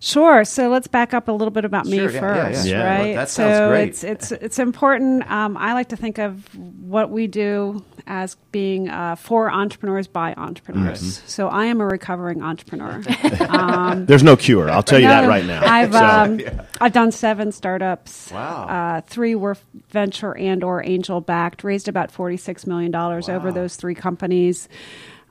Sure. 0.04 0.44
So 0.44 0.68
let's 0.68 0.88
back 0.88 1.14
up 1.14 1.28
a 1.28 1.32
little 1.32 1.52
bit 1.52 1.64
about 1.64 1.86
me 1.86 1.96
Sure, 1.96 2.10
yeah, 2.10 2.20
yeah, 2.20 2.48
first, 2.50 2.66
yeah. 2.66 2.76
Yeah, 2.76 2.98
right? 2.98 3.14
that 3.14 3.28
sounds 3.28 3.56
so 3.56 3.68
great. 3.68 3.88
it's 3.90 4.02
it's 4.02 4.32
it's 4.32 4.58
important. 4.58 5.30
Um, 5.30 5.56
I 5.56 5.74
like 5.74 5.90
to 5.90 5.96
think 5.96 6.18
of 6.18 6.52
what 6.56 7.10
we 7.10 7.28
do 7.28 7.84
as 8.08 8.34
being 8.50 8.88
uh, 8.88 9.14
for 9.14 9.48
entrepreneurs 9.48 10.08
by 10.08 10.34
entrepreneurs. 10.34 11.00
Mm-hmm. 11.00 11.26
So 11.28 11.46
I 11.46 11.66
am 11.66 11.80
a 11.80 11.86
recovering 11.86 12.42
entrepreneur. 12.42 13.00
um, 13.48 14.06
There's 14.06 14.24
no 14.24 14.34
cure. 14.34 14.68
I'll 14.68 14.82
tell 14.82 14.98
you 14.98 15.06
that 15.06 15.28
right 15.28 15.46
now. 15.46 15.64
I've 15.64 15.92
So- 15.92 16.04
um, 16.04 16.40
I've 16.80 16.92
done 16.92 17.12
seven 17.12 17.52
startups. 17.52 18.32
Wow. 18.32 18.66
Uh, 18.66 19.00
three 19.02 19.36
were 19.36 19.56
venture 19.90 20.36
and 20.36 20.64
or 20.64 20.84
angel 20.84 21.20
backed. 21.20 21.62
Raised 21.62 21.86
about 21.86 22.10
forty 22.10 22.36
six 22.38 22.66
million 22.66 22.90
dollars 22.90 23.28
over 23.28 23.52
those 23.52 23.76
three 23.76 23.94
companies. 23.94 24.68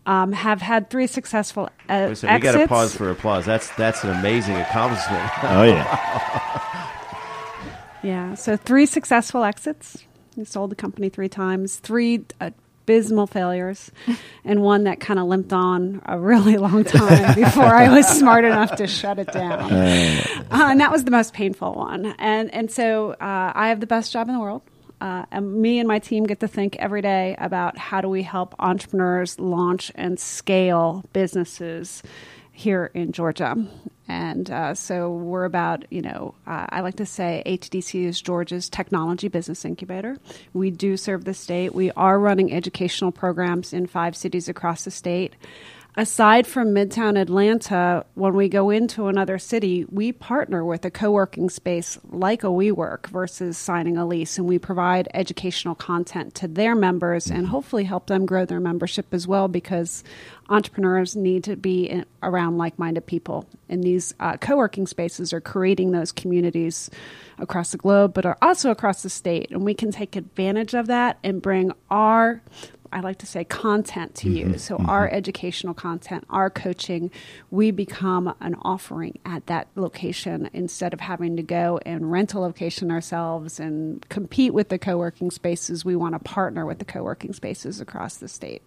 Um, 0.06 0.32
have 0.32 0.62
had 0.62 0.90
three 0.90 1.06
successful 1.06 1.70
uh, 1.88 2.08
Listen, 2.10 2.30
we 2.30 2.36
exits. 2.36 2.56
got 2.56 2.62
to 2.62 2.68
pause 2.68 2.96
for 2.96 3.12
applause. 3.12 3.46
That's 3.46 3.70
that's 3.76 4.04
an 4.04 4.10
amazing 4.10 4.56
accomplishment. 4.56 5.30
oh 5.44 5.64
yeah. 5.64 6.88
Yeah. 8.04 8.34
So 8.34 8.58
three 8.58 8.88
successful 8.88 9.44
exits. 9.44 10.06
We 10.36 10.46
sold 10.46 10.72
the 10.72 10.76
company 10.76 11.10
three 11.10 11.30
times. 11.30 11.76
Three 11.78 12.26
abysmal 12.40 13.28
failures, 13.28 13.92
and 14.44 14.64
one 14.64 14.86
that 14.86 15.00
kind 15.00 15.20
of 15.20 15.28
limped 15.28 15.54
on 15.54 16.02
a 16.06 16.18
really 16.18 16.58
long 16.58 16.84
time 16.84 17.36
before 17.36 17.64
I 17.64 17.94
was 17.94 18.08
smart 18.08 18.44
enough 18.44 18.76
to 18.78 18.88
shut 18.88 19.20
it 19.20 19.32
down. 19.32 19.72
Uh, 19.72 20.24
and 20.52 20.80
that 20.82 20.92
was 20.92 21.04
the 21.04 21.12
most 21.12 21.34
painful 21.34 21.76
one. 21.76 22.16
And 22.18 22.52
and 22.54 22.72
so 22.72 23.12
uh, 23.12 23.52
I 23.54 23.70
have 23.70 23.80
the 23.82 23.88
best 23.88 24.12
job 24.12 24.28
in 24.28 24.34
the 24.34 24.40
world. 24.42 24.64
Uh, 25.02 25.26
and 25.32 25.62
me 25.62 25.80
and 25.80 25.88
my 25.88 25.98
team 25.98 26.26
get 26.26 26.40
to 26.40 26.48
think 26.48 26.76
every 26.76 27.02
day 27.02 27.36
about 27.40 27.76
how 27.76 28.02
do 28.02 28.08
we 28.08 28.22
help 28.22 28.54
entrepreneurs 28.60 29.40
launch 29.40 29.92
and 29.96 30.20
scale 30.20 31.04
businesses 31.12 32.04
here 32.52 32.92
in 32.94 33.12
Georgia. 33.12 33.56
And 34.08 34.52
uh, 34.52 34.76
so 34.76 35.12
we're 35.12 35.46
about, 35.46 35.86
you 35.92 36.04
know, 36.04 36.36
uh, 36.46 36.68
I 36.70 36.82
like 36.82 36.98
to 36.98 37.06
say 37.06 37.42
ATDC 37.48 38.06
is 38.06 38.22
Georgia's 38.22 38.70
technology 38.70 39.28
business 39.28 39.66
incubator. 39.66 40.18
We 40.54 40.70
do 40.70 40.98
serve 40.98 41.26
the 41.26 41.34
state. 41.34 41.74
We 41.74 41.92
are 41.92 42.20
running 42.20 42.54
educational 42.54 43.12
programs 43.12 43.74
in 43.74 43.88
five 43.88 44.16
cities 44.16 44.50
across 44.50 44.84
the 44.84 44.92
state 44.92 45.34
aside 45.96 46.48
from 46.48 46.70
Midtown 46.70 47.20
Atlanta, 47.20 48.06
when 48.14 48.34
we 48.34 48.48
go 48.50 48.70
into 48.70 49.08
another 49.08 49.38
city, 49.38 49.86
we 49.90 50.12
partner 50.12 50.64
with 50.64 50.86
a 50.86 50.92
co 50.92 51.12
working 51.12 51.50
space 51.50 51.98
like 52.10 52.44
a 52.44 52.48
WeWork 52.48 53.08
versus 53.08 53.58
signing 53.58 53.98
a 53.98 54.06
lease, 54.06 54.38
and 54.38 54.48
we 54.48 54.60
provide 54.60 55.10
educational 55.14 55.76
content 55.76 56.34
to 56.36 56.48
their 56.48 56.76
members 56.76 57.30
and 57.30 57.48
hopefully 57.48 57.84
help 57.84 58.08
them 58.08 58.26
grow 58.26 58.46
their 58.46 58.60
membership 58.60 59.14
as 59.14 59.28
well 59.28 59.48
because 59.48 60.04
entrepreneurs 60.50 61.16
need 61.16 61.44
to 61.46 61.56
be 61.56 61.86
in, 61.86 62.06
around 62.24 62.58
like 62.58 62.78
minded 62.78 63.06
people. 63.06 63.46
And 63.70 63.84
these 63.84 64.14
uh, 64.20 64.38
co 64.38 64.58
working 64.58 64.88
spaces 64.88 65.34
are 65.34 65.42
creating 65.42 65.92
those 65.92 66.12
communities 66.12 66.90
across 67.38 67.72
the 67.72 67.78
globe, 67.78 68.14
but 68.14 68.26
are 68.26 68.38
also 68.42 68.72
across 68.72 69.04
the 69.04 69.10
state. 69.10 69.52
And 69.52 69.64
we 69.64 69.74
can 69.74 69.92
take 69.92 70.16
advantage 70.16 70.74
of 70.74 70.88
that 70.88 71.18
and 71.24 71.42
bring 71.42 71.72
our 71.90 72.42
I 72.92 73.00
like 73.00 73.20
to 73.20 73.26
say 73.26 73.44
content 73.44 74.16
to 74.16 74.28
mm-hmm, 74.28 74.52
you. 74.52 74.58
So 74.58 74.78
mm-hmm. 74.78 74.90
our 74.90 75.10
educational 75.10 75.74
content, 75.74 76.26
our 76.30 76.50
coaching, 76.50 77.12
we 77.50 77.72
become 77.72 78.34
an 78.42 78.56
offering 78.62 79.20
at 79.26 79.46
that 79.48 79.68
location 79.76 80.50
instead 80.54 80.94
of 80.94 81.00
having 81.00 81.38
to 81.38 81.44
go 81.44 81.80
and 81.86 82.12
rent 82.12 82.34
a 82.34 82.40
location 82.40 82.92
ourselves 82.92 83.60
and 83.60 84.08
compete 84.10 84.54
with 84.54 84.70
the 84.70 84.80
co-working 84.80 85.32
spaces. 85.32 85.86
We 85.86 85.96
want 85.96 86.14
to 86.16 86.20
partner 86.20 86.66
with 86.66 86.80
the 86.80 86.86
co-working 86.86 87.34
spaces 87.34 87.80
across 87.80 88.18
the 88.18 88.28
state. 88.28 88.62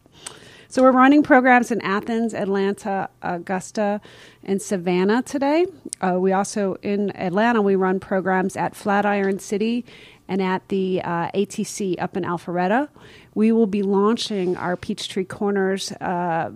So 0.69 0.83
we're 0.83 0.93
running 0.93 1.23
programs 1.23 1.71
in 1.71 1.81
Athens, 1.83 2.35
Atlanta, 2.35 3.09
Augusta, 3.23 4.01
and 4.43 4.61
Savannah 4.61 5.23
today. 5.23 5.67
Uh, 6.01 6.17
we 6.19 6.33
also 6.33 6.77
in 6.83 7.15
Atlanta 7.17 7.63
we 7.63 7.77
run 7.77 8.01
programs 8.01 8.57
at 8.57 8.75
Flatiron 8.75 9.39
City 9.39 9.85
and 10.27 10.41
at 10.43 10.67
the 10.69 11.03
uh, 11.03 11.31
ATC 11.33 12.01
up 12.03 12.17
in 12.17 12.25
Alpharetta 12.25 12.89
we 13.35 13.53
will 13.53 13.67
be 13.67 13.83
launching 13.83 14.57
our 14.57 14.77
Peachtree 14.77 15.25
Corners 15.25 15.93
uh, 15.93 16.53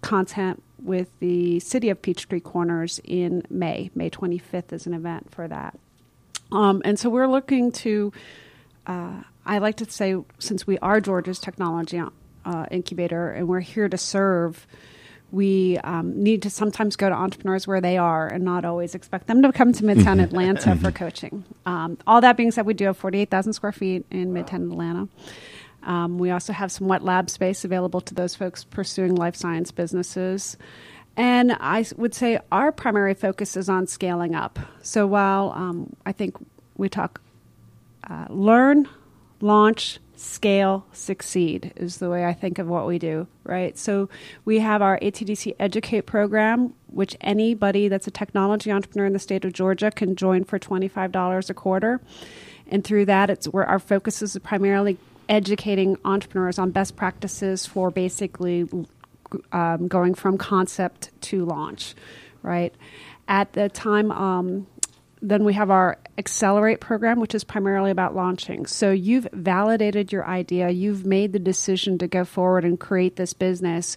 content 0.00 0.62
with 0.82 1.08
the 1.20 1.60
city 1.60 1.88
of 1.88 2.00
Peachtree 2.02 2.40
Corners 2.40 3.00
in 3.04 3.42
May. 3.50 3.90
May 3.94 4.10
25th 4.10 4.72
is 4.72 4.86
an 4.86 4.94
event 4.94 5.32
for 5.32 5.48
that. 5.48 5.78
Um, 6.52 6.82
and 6.84 6.98
so 6.98 7.10
we're 7.10 7.28
looking 7.28 7.72
to, 7.72 8.12
uh, 8.86 9.22
I 9.44 9.58
like 9.58 9.76
to 9.76 9.90
say, 9.90 10.16
since 10.38 10.66
we 10.66 10.78
are 10.78 11.00
Georgia's 11.00 11.40
technology 11.40 12.00
uh, 12.44 12.66
incubator 12.70 13.30
and 13.30 13.48
we're 13.48 13.60
here 13.60 13.88
to 13.88 13.98
serve, 13.98 14.66
we 15.32 15.76
um, 15.78 16.22
need 16.22 16.42
to 16.42 16.50
sometimes 16.50 16.94
go 16.94 17.08
to 17.08 17.14
entrepreneurs 17.14 17.66
where 17.66 17.80
they 17.80 17.98
are 17.98 18.28
and 18.28 18.44
not 18.44 18.64
always 18.64 18.94
expect 18.94 19.26
them 19.26 19.42
to 19.42 19.52
come 19.52 19.72
to 19.72 19.82
Midtown 19.82 20.04
mm-hmm. 20.04 20.20
Atlanta 20.20 20.76
for 20.76 20.92
coaching. 20.92 21.44
Um, 21.66 21.98
all 22.06 22.20
that 22.20 22.36
being 22.36 22.52
said, 22.52 22.64
we 22.64 22.74
do 22.74 22.84
have 22.84 22.96
48,000 22.96 23.52
square 23.52 23.72
feet 23.72 24.06
in 24.10 24.32
Midtown 24.32 24.70
Atlanta. 24.70 25.08
Um, 25.82 26.18
we 26.18 26.30
also 26.30 26.52
have 26.52 26.72
some 26.72 26.88
wet 26.88 27.02
lab 27.04 27.30
space 27.30 27.64
available 27.64 28.00
to 28.02 28.14
those 28.14 28.34
folks 28.34 28.64
pursuing 28.64 29.14
life 29.14 29.36
science 29.36 29.70
businesses. 29.70 30.56
And 31.16 31.56
I 31.60 31.84
would 31.96 32.14
say 32.14 32.38
our 32.52 32.72
primary 32.72 33.14
focus 33.14 33.56
is 33.56 33.68
on 33.68 33.86
scaling 33.86 34.34
up. 34.34 34.58
So 34.82 35.06
while 35.06 35.52
um, 35.54 35.94
I 36.04 36.12
think 36.12 36.36
we 36.76 36.88
talk 36.88 37.20
uh, 38.08 38.26
learn, 38.28 38.88
launch, 39.40 39.98
scale, 40.16 40.86
succeed 40.92 41.72
is 41.76 41.98
the 41.98 42.08
way 42.08 42.24
I 42.24 42.32
think 42.32 42.58
of 42.58 42.66
what 42.68 42.86
we 42.86 42.98
do, 42.98 43.26
right? 43.44 43.76
So 43.76 44.08
we 44.44 44.60
have 44.60 44.82
our 44.82 44.98
ATDC 45.00 45.56
Educate 45.58 46.02
program, 46.02 46.74
which 46.88 47.16
anybody 47.20 47.88
that's 47.88 48.06
a 48.06 48.10
technology 48.10 48.72
entrepreneur 48.72 49.06
in 49.06 49.12
the 49.12 49.18
state 49.18 49.44
of 49.44 49.52
Georgia 49.52 49.90
can 49.90 50.16
join 50.16 50.44
for 50.44 50.58
$25 50.58 51.50
a 51.50 51.54
quarter. 51.54 52.00
And 52.68 52.82
through 52.82 53.06
that, 53.06 53.30
it's 53.30 53.46
where 53.46 53.66
our 53.66 53.78
focus 53.78 54.22
is 54.22 54.36
primarily 54.42 54.96
educating 55.28 55.96
entrepreneurs 56.04 56.58
on 56.58 56.70
best 56.70 56.96
practices 56.96 57.66
for 57.66 57.90
basically 57.90 58.68
um, 59.52 59.88
going 59.88 60.14
from 60.14 60.38
concept 60.38 61.10
to 61.20 61.44
launch, 61.44 61.94
right? 62.42 62.74
At 63.28 63.52
the 63.54 63.68
time, 63.68 64.12
um, 64.12 64.66
then 65.22 65.44
we 65.44 65.54
have 65.54 65.70
our 65.70 65.98
Accelerate 66.18 66.80
program, 66.80 67.20
which 67.20 67.34
is 67.34 67.44
primarily 67.44 67.90
about 67.90 68.14
launching. 68.14 68.66
So 68.66 68.90
you've 68.90 69.28
validated 69.32 70.12
your 70.12 70.26
idea, 70.26 70.70
you've 70.70 71.04
made 71.04 71.32
the 71.32 71.38
decision 71.38 71.98
to 71.98 72.06
go 72.06 72.24
forward 72.24 72.64
and 72.64 72.78
create 72.78 73.16
this 73.16 73.32
business. 73.32 73.96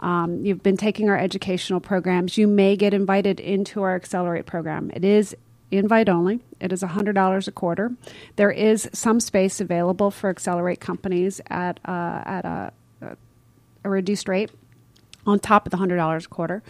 Um, 0.00 0.44
you've 0.44 0.62
been 0.62 0.76
taking 0.76 1.08
our 1.08 1.18
educational 1.18 1.78
programs. 1.78 2.36
You 2.36 2.48
may 2.48 2.76
get 2.76 2.94
invited 2.94 3.38
into 3.38 3.82
our 3.82 3.94
Accelerate 3.94 4.46
program. 4.46 4.90
It 4.92 5.04
is 5.04 5.36
invite 5.78 6.08
only. 6.08 6.40
It 6.60 6.72
is 6.72 6.82
$100 6.82 7.48
a 7.48 7.52
quarter. 7.52 7.92
There 8.36 8.50
is 8.50 8.88
some 8.92 9.20
space 9.20 9.60
available 9.60 10.10
for 10.10 10.30
Accelerate 10.30 10.80
companies 10.80 11.40
at, 11.48 11.80
uh, 11.84 12.22
at 12.24 12.44
a, 12.44 12.72
a 13.84 13.88
reduced 13.90 14.28
rate 14.28 14.50
on 15.26 15.38
top 15.38 15.66
of 15.66 15.70
the 15.70 15.78
$100 15.78 16.24
a 16.24 16.28
quarter. 16.28 16.62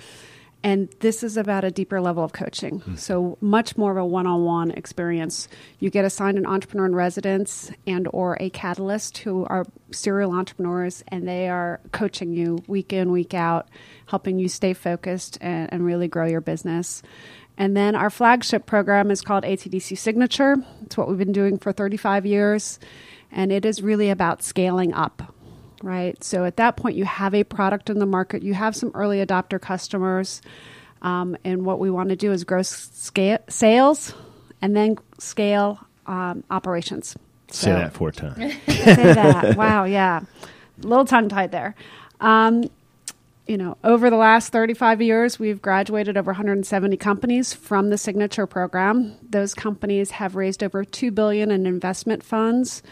And 0.64 0.88
this 1.00 1.24
is 1.24 1.36
about 1.36 1.64
a 1.64 1.70
deeper 1.70 2.00
level 2.00 2.22
of 2.22 2.32
coaching. 2.32 2.80
Mm. 2.80 2.98
So 2.98 3.36
much 3.40 3.76
more 3.76 3.90
of 3.90 3.96
a 3.96 4.06
one-on-one 4.06 4.70
experience. 4.72 5.48
You 5.80 5.90
get 5.90 6.04
assigned 6.04 6.38
an 6.38 6.46
entrepreneur 6.46 6.86
in 6.86 6.94
residence 6.94 7.72
and 7.86 8.06
or 8.12 8.36
a 8.38 8.48
catalyst 8.50 9.18
who 9.18 9.44
are 9.46 9.64
serial 9.90 10.32
entrepreneurs 10.32 11.02
and 11.08 11.26
they 11.26 11.48
are 11.48 11.80
coaching 11.90 12.32
you 12.32 12.62
week 12.68 12.92
in, 12.92 13.10
week 13.10 13.34
out, 13.34 13.68
helping 14.06 14.38
you 14.38 14.48
stay 14.48 14.72
focused 14.72 15.36
and, 15.40 15.72
and 15.72 15.84
really 15.84 16.06
grow 16.06 16.26
your 16.26 16.40
business. 16.40 17.02
And 17.62 17.76
then 17.76 17.94
our 17.94 18.10
flagship 18.10 18.66
program 18.66 19.08
is 19.12 19.20
called 19.20 19.44
ATDC 19.44 19.96
Signature. 19.96 20.56
It's 20.84 20.96
what 20.96 21.08
we've 21.08 21.16
been 21.16 21.30
doing 21.30 21.58
for 21.58 21.70
35 21.70 22.26
years. 22.26 22.80
And 23.30 23.52
it 23.52 23.64
is 23.64 23.80
really 23.82 24.10
about 24.10 24.42
scaling 24.42 24.92
up, 24.92 25.32
right? 25.80 26.20
So 26.24 26.44
at 26.44 26.56
that 26.56 26.76
point, 26.76 26.96
you 26.96 27.04
have 27.04 27.36
a 27.36 27.44
product 27.44 27.88
in 27.88 28.00
the 28.00 28.04
market, 28.04 28.42
you 28.42 28.52
have 28.54 28.74
some 28.74 28.90
early 28.94 29.24
adopter 29.24 29.60
customers. 29.60 30.42
Um, 31.02 31.36
and 31.44 31.64
what 31.64 31.78
we 31.78 31.88
want 31.88 32.08
to 32.08 32.16
do 32.16 32.32
is 32.32 32.42
grow 32.42 32.62
scale, 32.62 33.38
sales 33.48 34.12
and 34.60 34.74
then 34.74 34.98
scale 35.20 35.78
um, 36.06 36.42
operations. 36.50 37.16
So, 37.52 37.66
say 37.66 37.72
that 37.74 37.92
four 37.92 38.10
times. 38.10 38.38
say 38.66 38.94
that. 39.14 39.56
Wow, 39.56 39.84
yeah. 39.84 40.22
A 40.82 40.84
little 40.84 41.04
tongue 41.04 41.28
tied 41.28 41.52
there. 41.52 41.76
Um, 42.20 42.64
you 43.46 43.56
know, 43.56 43.76
over 43.82 44.08
the 44.08 44.16
last 44.16 44.52
35 44.52 45.02
years, 45.02 45.38
we've 45.38 45.60
graduated 45.60 46.16
over 46.16 46.30
170 46.30 46.96
companies 46.96 47.52
from 47.52 47.90
the 47.90 47.98
signature 47.98 48.46
program. 48.46 49.16
Those 49.28 49.52
companies 49.52 50.12
have 50.12 50.36
raised 50.36 50.62
over 50.62 50.84
2 50.84 51.10
billion 51.10 51.50
in 51.50 51.66
investment 51.66 52.22
funds 52.22 52.82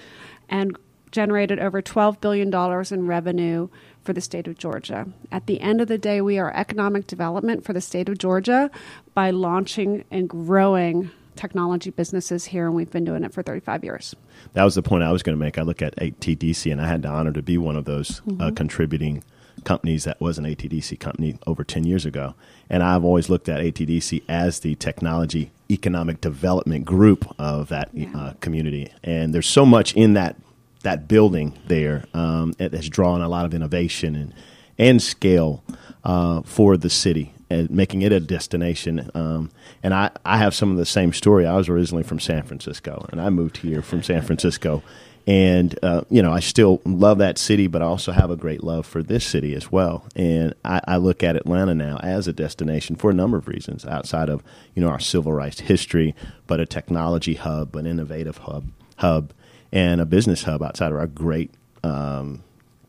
and 0.49 0.77
generated 1.13 1.59
over 1.59 1.83
12 1.83 2.21
billion 2.21 2.51
dollars 2.51 2.93
in 2.93 3.07
revenue 3.07 3.69
for 4.03 4.13
the 4.13 4.21
state 4.21 4.47
of 4.47 4.57
Georgia. 4.57 5.07
At 5.31 5.47
the 5.47 5.61
end 5.61 5.81
of 5.81 5.89
the 5.89 5.99
day, 5.99 6.21
we 6.21 6.39
are 6.39 6.55
economic 6.55 7.07
development 7.07 7.65
for 7.65 7.73
the 7.73 7.81
state 7.81 8.09
of 8.09 8.19
Georgia 8.19 8.71
by 9.15 9.31
launching 9.31 10.05
and 10.11 10.29
growing 10.29 11.11
technology 11.37 11.91
businesses 11.91 12.45
here, 12.45 12.67
and 12.67 12.75
we've 12.75 12.91
been 12.91 13.05
doing 13.05 13.25
it 13.25 13.33
for 13.33 13.43
35 13.43 13.85
years. 13.85 14.15
That 14.53 14.65
was 14.65 14.75
the 14.75 14.83
point 14.83 15.03
I 15.03 15.13
was 15.13 15.23
going 15.23 15.37
to 15.37 15.43
make. 15.43 15.59
I 15.59 15.63
look 15.63 15.83
at 15.83 15.97
ATDC, 15.97 16.71
and 16.71 16.81
I 16.81 16.87
had 16.87 17.03
the 17.03 17.09
honor 17.09 17.33
to 17.33 17.43
be 17.43 17.57
one 17.59 17.77
of 17.77 17.85
those 17.85 18.21
uh, 18.21 18.23
mm-hmm. 18.23 18.43
uh, 18.43 18.51
contributing 18.53 19.23
companies 19.65 20.05
that 20.05 20.21
was 20.21 20.39
an 20.39 20.45
ATDC 20.45 20.99
company 21.01 21.39
over 21.47 21.65
10 21.65 21.85
years 21.85 22.07
ago. 22.07 22.35
And 22.69 22.83
I've 22.83 23.05
always 23.05 23.29
looked 23.29 23.49
at 23.49 23.61
ATDC 23.61 24.23
as 24.29 24.61
the 24.61 24.75
technology 24.77 25.51
economic 25.71 26.21
development 26.21 26.85
group 26.85 27.35
of 27.39 27.69
that 27.69 27.91
yeah. 27.93 28.09
uh, 28.17 28.33
community. 28.41 28.93
And 29.03 29.33
there's 29.35 29.49
so 29.49 29.65
much 29.65 29.95
in 29.95 30.15
that 30.15 30.37
that 30.83 31.07
building 31.07 31.59
there 31.67 32.05
um, 32.15 32.55
it 32.59 32.73
has 32.73 32.89
drawn 32.89 33.21
a 33.21 33.29
lot 33.29 33.45
of 33.45 33.53
innovation 33.53 34.17
and 34.17 34.35
and 34.79 35.03
scale 35.03 35.63
uh, 36.05 36.41
for 36.43 36.77
the 36.77 36.91
city. 36.91 37.33
and 37.51 37.71
making 37.71 38.03
it 38.03 38.13
a 38.13 38.21
destination. 38.21 39.11
Um, 39.15 39.51
and 39.83 39.93
I, 39.93 40.11
I 40.25 40.39
have 40.39 40.55
some 40.55 40.71
of 40.71 40.77
the 40.77 40.87
same 40.87 41.13
story. 41.13 41.47
I 41.47 41.57
was 41.57 41.69
originally 41.69 42.05
from 42.05 42.21
San 42.21 42.45
Francisco, 42.45 43.07
and 43.11 43.21
I 43.21 43.29
moved 43.29 43.59
here 43.59 43.83
from 43.83 44.03
San 44.03 44.23
Francisco. 44.23 44.83
And, 45.31 45.79
uh, 45.85 46.03
you 46.11 46.23
know, 46.23 46.33
I 46.33 46.41
still 46.41 46.83
love 46.85 47.19
that 47.19 47.39
city, 47.39 47.69
but 47.69 47.83
I 47.83 47.85
also 47.85 48.11
have 48.11 48.33
a 48.33 48.37
great 48.37 48.65
love 48.65 48.85
for 48.85 49.01
this 49.01 49.25
city 49.25 49.55
as 49.55 49.71
well. 49.71 50.05
And 50.17 50.55
I, 50.65 50.81
I 50.89 50.97
look 50.97 51.23
at 51.23 51.37
Atlanta 51.37 51.73
now 51.73 51.99
as 51.99 52.27
a 52.27 52.33
destination 52.33 52.97
for 52.97 53.11
a 53.11 53.15
number 53.15 53.37
of 53.37 53.47
reasons 53.47 53.87
outside 53.87 54.29
of, 54.29 54.43
you 54.75 54.83
know, 54.83 54.89
our 54.89 54.99
civil 54.99 55.33
rights 55.33 55.61
history, 55.61 56.17
but 56.49 56.59
a 56.59 56.67
technology 56.67 57.35
hub, 57.35 57.77
an 57.77 57.87
innovative 57.87 58.39
hub, 58.39 58.73
hub 58.97 59.33
and 59.71 60.01
a 60.01 60.05
business 60.05 60.43
hub 60.43 60.65
outside 60.65 60.91
of 60.91 60.99
our 60.99 61.07
great 61.07 61.53
um, 61.85 62.43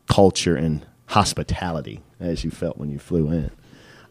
culture 0.08 0.56
and 0.56 0.84
hospitality, 1.06 2.00
as 2.18 2.42
you 2.42 2.50
felt 2.50 2.76
when 2.76 2.90
you 2.90 2.98
flew 2.98 3.30
in. 3.30 3.52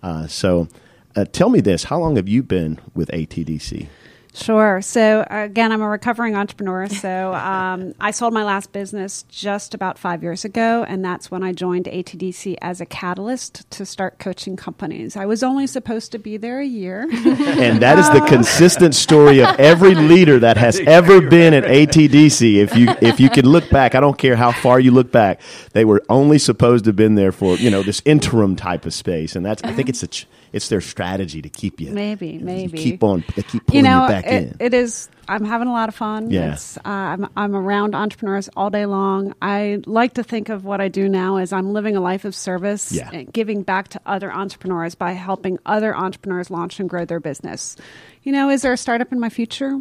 Uh, 0.02 0.26
so, 0.28 0.70
uh, 1.17 1.26
tell 1.26 1.50
me 1.50 1.60
this: 1.60 1.84
How 1.84 2.00
long 2.00 2.15
have 2.15 2.30
you 2.30 2.44
been 2.44 2.80
with 2.96 3.12
ATDC? 3.12 3.89
Sure. 4.34 4.82
So 4.82 5.26
again, 5.30 5.72
I'm 5.72 5.82
a 5.82 5.89
recovering 5.89 6.36
entrepreneur. 6.36 6.88
So 6.88 7.34
um, 7.34 7.94
I 8.00 8.12
sold 8.12 8.34
my 8.34 8.44
last 8.44 8.72
business 8.72 9.24
just 9.24 9.74
about 9.74 9.98
five 9.98 10.24
years 10.24 10.46
ago, 10.46 10.86
and 10.88 11.04
that's 11.04 11.30
when 11.30 11.44
I 11.44 11.52
joined 11.52 11.86
ATDC 11.86 12.56
as 12.62 12.80
a 12.80 12.86
catalyst 12.86 13.70
to 13.72 13.86
start 13.86 14.20
coaching 14.20 14.56
companies. 14.56 15.15
I 15.15 15.26
was 15.26 15.44
only 15.44 15.67
supposed 15.67 16.12
to 16.13 16.20
be 16.20 16.38
there 16.38 16.60
a 16.60 16.65
year, 16.65 17.08
and 17.12 17.82
that 17.82 18.00
is 18.00 18.10
the 18.10 18.26
consistent 18.28 18.96
story 18.96 19.44
of 19.44 19.60
every 19.60 19.96
leader 20.12 20.39
that 20.39 20.58
has 20.58 20.80
ever 20.82 21.22
been 21.22 21.54
at 21.54 21.63
ATDC. 21.63 22.56
If 22.56 22.76
you 22.76 22.89
if 23.02 23.20
you 23.20 23.30
can 23.30 23.46
look 23.46 23.70
back, 23.70 23.96
I 23.96 24.00
don't 24.00 24.17
care 24.17 24.36
how 24.36 24.52
far 24.52 24.80
you 24.80 24.91
look 24.91 25.12
back, 25.12 25.41
they 25.74 25.86
were 25.86 26.04
only 26.10 26.38
supposed 26.38 26.86
to 26.86 26.89
have 26.89 26.96
been 26.96 27.15
there 27.15 27.32
for 27.32 27.56
you 27.56 27.70
know 27.70 27.84
this 27.84 28.02
interim 28.06 28.56
type 28.56 28.86
of 28.86 28.94
space, 28.94 29.36
and 29.36 29.46
that's 29.46 29.62
I 29.63 29.74
think 29.74 29.89
it's 29.89 30.04
a. 30.04 30.08
Ch- 30.08 30.28
it's 30.54 30.67
their 30.67 30.82
strategy 30.82 31.41
to 31.41 31.50
keep 31.50 31.80
you. 31.80 31.91
Maybe, 31.91 32.38
maybe 32.38 32.78
keep 32.78 33.04
on, 33.04 33.22
keep 33.22 33.65
pulling 33.65 33.86
you, 33.86 33.89
know, 33.89 34.04
you 34.04 34.10
back 34.10 34.21
it, 34.26 34.44
in. 34.44 34.56
It 34.60 34.74
is. 34.74 35.10
I'm 35.28 35.46
having 35.46 35.68
a 35.68 35.72
lot 35.72 35.88
of 35.90 35.96
fun. 35.96 36.30
Yeah. 36.32 36.58
Uh, 36.78 36.90
I'm, 36.90 37.30
I'm 37.38 37.56
around 37.56 37.96
entrepreneurs 37.96 38.50
all 38.56 38.70
day 38.70 38.86
long. 38.86 39.34
I 39.42 39.80
like 39.86 40.16
to 40.16 40.24
think 40.24 40.50
of 40.50 40.66
what 40.66 40.82
I 40.82 40.88
do 40.88 41.08
now 41.08 41.38
as 41.38 41.54
I'm 41.54 41.72
living 41.74 41.96
a 41.96 42.02
life 42.02 42.26
of 42.26 42.36
service, 42.36 42.92
Yeah. 42.92 43.10
and 43.14 43.32
giving 43.32 43.64
back 43.64 43.90
to 43.90 44.02
other 44.06 44.32
entrepreneurs 44.32 44.96
by 44.96 45.12
helping 45.14 45.58
other 45.66 45.96
entrepreneurs 45.96 46.50
launch 46.52 46.80
and 46.80 46.90
grow 46.90 47.06
their 47.06 47.20
business. 47.20 47.78
You 48.24 48.32
know, 48.32 48.50
is 48.50 48.62
there 48.62 48.74
a 48.74 48.78
startup 48.78 49.12
in 49.12 49.20
my 49.20 49.30
future? 49.30 49.80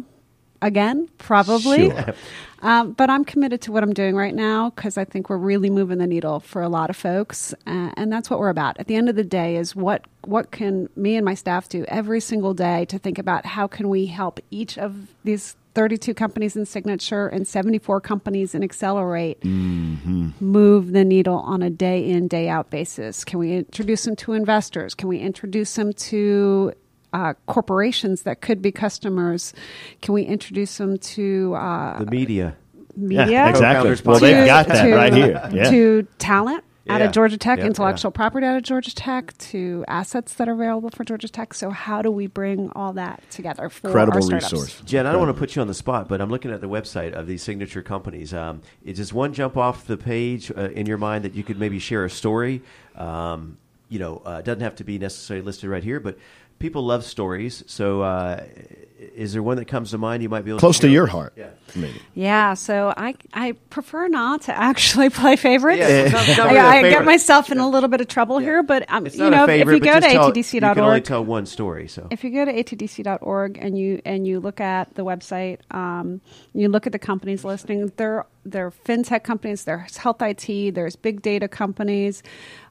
Again, 0.61 1.09
probably. 1.17 1.89
Sure. 1.89 2.13
Um, 2.63 2.91
but 2.91 3.09
I'm 3.09 3.25
committed 3.25 3.61
to 3.61 3.71
what 3.71 3.81
I'm 3.81 3.93
doing 3.93 4.15
right 4.15 4.35
now 4.35 4.69
because 4.69 4.97
I 4.97 5.03
think 5.03 5.29
we're 5.29 5.37
really 5.37 5.71
moving 5.71 5.97
the 5.97 6.05
needle 6.05 6.39
for 6.39 6.61
a 6.61 6.69
lot 6.69 6.91
of 6.91 6.95
folks, 6.95 7.53
uh, 7.65 7.91
and 7.97 8.11
that's 8.11 8.29
what 8.29 8.39
we're 8.39 8.49
about. 8.49 8.79
At 8.79 8.85
the 8.85 8.95
end 8.95 9.09
of 9.09 9.15
the 9.15 9.23
day, 9.23 9.55
is 9.55 9.75
what 9.75 10.05
what 10.25 10.51
can 10.51 10.87
me 10.95 11.15
and 11.15 11.25
my 11.25 11.33
staff 11.33 11.67
do 11.67 11.83
every 11.87 12.19
single 12.19 12.53
day 12.53 12.85
to 12.85 12.99
think 12.99 13.17
about 13.17 13.47
how 13.47 13.65
can 13.65 13.89
we 13.89 14.05
help 14.05 14.39
each 14.51 14.77
of 14.77 15.07
these 15.23 15.55
32 15.73 16.13
companies 16.13 16.55
in 16.55 16.65
Signature 16.65 17.27
and 17.27 17.47
74 17.47 18.01
companies 18.01 18.53
in 18.53 18.63
Accelerate 18.63 19.43
move 19.43 20.91
the 20.91 21.05
needle 21.05 21.37
on 21.37 21.63
a 21.63 21.69
day 21.69 22.07
in 22.07 22.27
day 22.27 22.49
out 22.49 22.69
basis. 22.69 23.23
Can 23.23 23.39
we 23.39 23.53
introduce 23.53 24.03
them 24.03 24.15
to 24.17 24.33
investors? 24.33 24.93
Can 24.93 25.07
we 25.07 25.19
introduce 25.19 25.73
them 25.75 25.93
to 25.93 26.73
uh, 27.13 27.33
corporations 27.47 28.23
that 28.23 28.41
could 28.41 28.61
be 28.61 28.71
customers? 28.71 29.53
Can 30.01 30.13
we 30.13 30.23
introduce 30.23 30.77
them 30.77 30.97
to 30.97 31.53
uh, 31.55 31.99
The 31.99 32.05
media. 32.11 32.55
media? 32.95 33.27
Yeah, 33.29 33.49
exactly. 33.49 33.95
Co-founders 33.95 34.05
Well, 34.05 34.19
they've 34.19 34.45
got 34.45 34.67
that 34.67 34.83
to- 34.83 34.95
right 34.95 35.13
here. 35.13 35.49
Yeah. 35.53 35.69
To 35.69 36.07
talent 36.19 36.63
out 36.89 36.99
Yeah. 36.99 37.05
of 37.07 37.11
Georgia 37.11 37.37
Tech, 37.37 37.59
Yeah, 37.59 37.65
intellectual 37.67 38.09
yeah. 38.13 38.15
property 38.17 38.45
out 38.47 38.57
of 38.57 38.63
Georgia 38.63 38.93
Tech, 38.95 39.37
to 39.37 39.85
assets 39.87 40.33
that 40.33 40.49
are 40.49 40.53
available 40.53 40.89
for 40.89 41.03
Georgia 41.03 41.29
Tech. 41.29 41.53
So, 41.53 41.69
how 41.69 42.01
do 42.01 42.09
we 42.09 42.25
bring 42.27 42.71
all 42.75 42.91
that 42.93 43.21
together 43.29 43.69
for 43.69 43.87
Incredible 43.89 44.15
our 44.17 44.21
startups? 44.23 44.51
resource. 44.53 44.81
Jen, 44.85 45.05
I 45.05 45.11
don't 45.11 45.21
want 45.21 45.33
to 45.35 45.39
put 45.39 45.55
you 45.55 45.61
on 45.61 45.67
the 45.67 45.75
spot, 45.75 46.07
but 46.09 46.21
I'm 46.21 46.29
looking 46.29 46.49
at 46.51 46.59
the 46.59 46.67
website 46.67 47.13
of 47.13 47.27
these 47.27 47.43
signature 47.43 47.83
companies. 47.83 48.33
Um, 48.33 48.61
it 48.83 48.95
does 48.95 49.13
one 49.13 49.31
jump 49.33 49.57
off 49.57 49.85
the 49.85 49.95
page 49.97 50.51
uh, 50.57 50.69
in 50.71 50.85
your 50.87 50.97
mind 50.97 51.23
that 51.23 51.35
you 51.35 51.43
could 51.43 51.59
maybe 51.59 51.77
share 51.77 52.03
a 52.03 52.09
story? 52.09 52.63
Um, 52.95 53.57
you 53.87 53.99
know, 53.99 54.21
uh, 54.25 54.37
it 54.39 54.45
doesn't 54.45 54.61
have 54.61 54.75
to 54.77 54.83
be 54.83 54.97
necessarily 54.97 55.45
listed 55.45 55.69
right 55.69 55.83
here, 55.83 55.99
but 55.99 56.17
people 56.61 56.85
love 56.85 57.03
stories. 57.03 57.63
So, 57.67 58.01
uh, 58.01 58.43
is 59.15 59.33
there 59.33 59.41
one 59.41 59.57
that 59.57 59.65
comes 59.65 59.91
to 59.91 59.97
mind 59.97 60.21
you 60.21 60.29
might 60.29 60.45
be 60.45 60.51
able 60.51 60.59
Close 60.59 60.77
to 60.77 60.87
to 60.87 60.93
your 60.93 61.07
heart. 61.07 61.33
Yeah. 61.35 61.49
maybe. 61.75 61.99
Yeah, 62.13 62.53
so 62.53 62.93
I 62.95 63.15
I 63.33 63.53
prefer 63.71 64.07
not 64.07 64.43
to 64.43 64.55
actually 64.55 65.09
play 65.21 65.35
favorites. 65.35 65.79
Yeah, 65.79 65.87
it's 65.87 66.13
not- 66.13 66.27
it's 66.29 66.37
not 66.37 66.47
I, 66.47 66.53
really 66.53 66.59
a 66.85 66.87
I 66.87 66.89
get 66.91 67.05
myself 67.05 67.51
in 67.51 67.57
a 67.57 67.67
little 67.67 67.89
bit 67.89 67.99
of 67.99 68.07
trouble 68.07 68.37
here, 68.37 68.61
but 68.61 68.85
um, 68.91 69.07
you 69.07 69.29
know, 69.29 69.47
favorite, 69.47 69.77
if 69.77 69.83
you 69.83 69.91
go 69.91 69.95
to 69.95 70.01
just 70.01 70.13
tell- 70.13 70.37
You 70.37 70.59
can 70.61 70.79
only 70.79 71.01
tell 71.01 71.25
one 71.25 71.47
story. 71.47 71.87
So, 71.87 72.07
if 72.11 72.23
you 72.23 72.29
go 72.29 72.45
to 72.45 72.53
atdc.org 72.53 73.57
and 73.59 73.77
you 73.77 74.01
and 74.05 74.27
you 74.27 74.39
look 74.39 74.61
at 74.61 74.93
the 74.93 75.03
website, 75.03 75.59
um, 75.73 76.21
you 76.53 76.69
look 76.69 76.85
at 76.85 76.91
the 76.93 76.99
companies 76.99 77.43
listing. 77.43 77.91
There, 77.97 78.25
there 78.45 78.67
are 78.67 78.71
fintech 78.85 79.23
companies. 79.23 79.63
There's 79.63 79.97
health 79.97 80.21
IT. 80.21 80.75
There's 80.75 80.95
big 80.95 81.21
data 81.23 81.47
companies. 81.47 82.21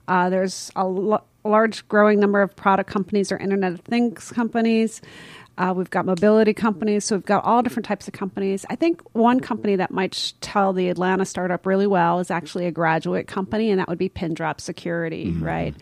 Uh, 0.07 0.31
there's 0.31 0.70
a 0.76 0.87
lo- 0.87 1.24
large 1.44 1.87
growing 1.88 2.20
number 2.20 2.42
of 2.42 2.55
product 2.55 2.90
companies 2.90 3.33
or 3.33 3.38
Internet 3.38 3.72
of 3.72 3.81
Things 3.81 4.33
companies. 4.33 5.00
Uh, 5.60 5.74
we've 5.74 5.90
got 5.90 6.06
mobility 6.06 6.54
companies, 6.54 7.04
so 7.04 7.16
we've 7.16 7.26
got 7.26 7.44
all 7.44 7.62
different 7.62 7.84
types 7.84 8.08
of 8.08 8.14
companies. 8.14 8.64
I 8.70 8.76
think 8.76 9.02
one 9.12 9.40
company 9.40 9.76
that 9.76 9.90
might 9.90 10.14
sh- 10.14 10.32
tell 10.40 10.72
the 10.72 10.88
Atlanta 10.88 11.26
startup 11.26 11.66
really 11.66 11.86
well 11.86 12.18
is 12.18 12.30
actually 12.30 12.64
a 12.64 12.70
graduate 12.70 13.26
company, 13.26 13.70
and 13.70 13.78
that 13.78 13.86
would 13.86 13.98
be 13.98 14.08
Pindrop 14.08 14.58
Security, 14.58 15.32
right? 15.32 15.74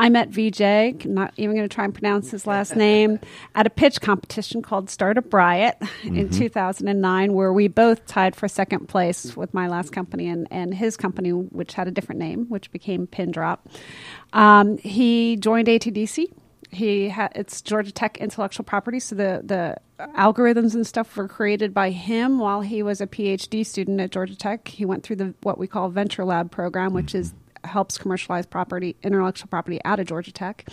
I 0.00 0.08
met 0.08 0.32
Vijay, 0.32 1.06
not 1.06 1.32
even 1.36 1.54
going 1.54 1.68
to 1.68 1.72
try 1.72 1.84
and 1.84 1.94
pronounce 1.94 2.32
his 2.32 2.44
last 2.44 2.74
name, 2.74 3.20
at 3.54 3.68
a 3.68 3.70
pitch 3.70 4.00
competition 4.00 4.62
called 4.62 4.90
Startup 4.90 5.32
Riot 5.32 5.76
in 6.02 6.28
2009, 6.28 7.32
where 7.32 7.52
we 7.52 7.68
both 7.68 8.04
tied 8.06 8.34
for 8.34 8.48
second 8.48 8.88
place 8.88 9.36
with 9.36 9.54
my 9.54 9.68
last 9.68 9.92
company 9.92 10.28
and, 10.28 10.48
and 10.50 10.74
his 10.74 10.96
company, 10.96 11.30
which 11.30 11.74
had 11.74 11.86
a 11.86 11.92
different 11.92 12.18
name, 12.18 12.46
which 12.48 12.72
became 12.72 13.06
Pindrop. 13.06 13.68
Um, 14.32 14.76
he 14.78 15.36
joined 15.36 15.68
ATDC 15.68 16.32
he 16.70 17.08
had 17.08 17.32
it's 17.34 17.60
Georgia 17.60 17.92
Tech 17.92 18.18
intellectual 18.18 18.64
property, 18.64 19.00
so 19.00 19.14
the 19.14 19.42
the 19.44 19.76
algorithms 20.16 20.74
and 20.74 20.86
stuff 20.86 21.16
were 21.16 21.28
created 21.28 21.74
by 21.74 21.90
him 21.90 22.38
while 22.38 22.60
he 22.60 22.82
was 22.82 23.00
a 23.00 23.06
PhD 23.06 23.66
student 23.66 24.00
at 24.00 24.10
Georgia 24.10 24.36
Tech. 24.36 24.68
He 24.68 24.84
went 24.84 25.02
through 25.02 25.16
the 25.16 25.34
what 25.42 25.58
we 25.58 25.66
call 25.66 25.88
Venture 25.88 26.24
Lab 26.24 26.50
program, 26.50 26.92
which 26.92 27.14
is 27.14 27.34
helps 27.64 27.98
commercialize 27.98 28.46
property 28.46 28.96
intellectual 29.02 29.48
property 29.48 29.80
out 29.84 30.00
of 30.00 30.06
Georgia 30.06 30.32
Tech. 30.32 30.68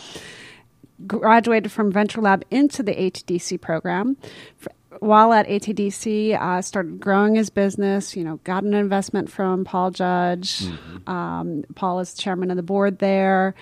Graduated 1.06 1.72
from 1.72 1.92
Venture 1.92 2.22
Lab 2.22 2.44
into 2.50 2.82
the 2.82 2.94
ATDC 2.94 3.60
program. 3.62 4.18
While 5.00 5.34
at 5.34 5.48
ATDC, 5.48 6.40
uh, 6.40 6.62
started 6.62 7.00
growing 7.00 7.36
his 7.36 7.50
business. 7.50 8.16
You 8.16 8.24
know, 8.24 8.40
got 8.44 8.64
an 8.64 8.74
investment 8.74 9.30
from 9.30 9.66
Paul 9.66 9.92
Judge. 9.92 10.64
Um, 11.08 11.66
Paul 11.76 12.00
is 12.00 12.14
chairman 12.14 12.52
of 12.52 12.58
the 12.58 12.64
board 12.64 13.00
there. 13.00 13.54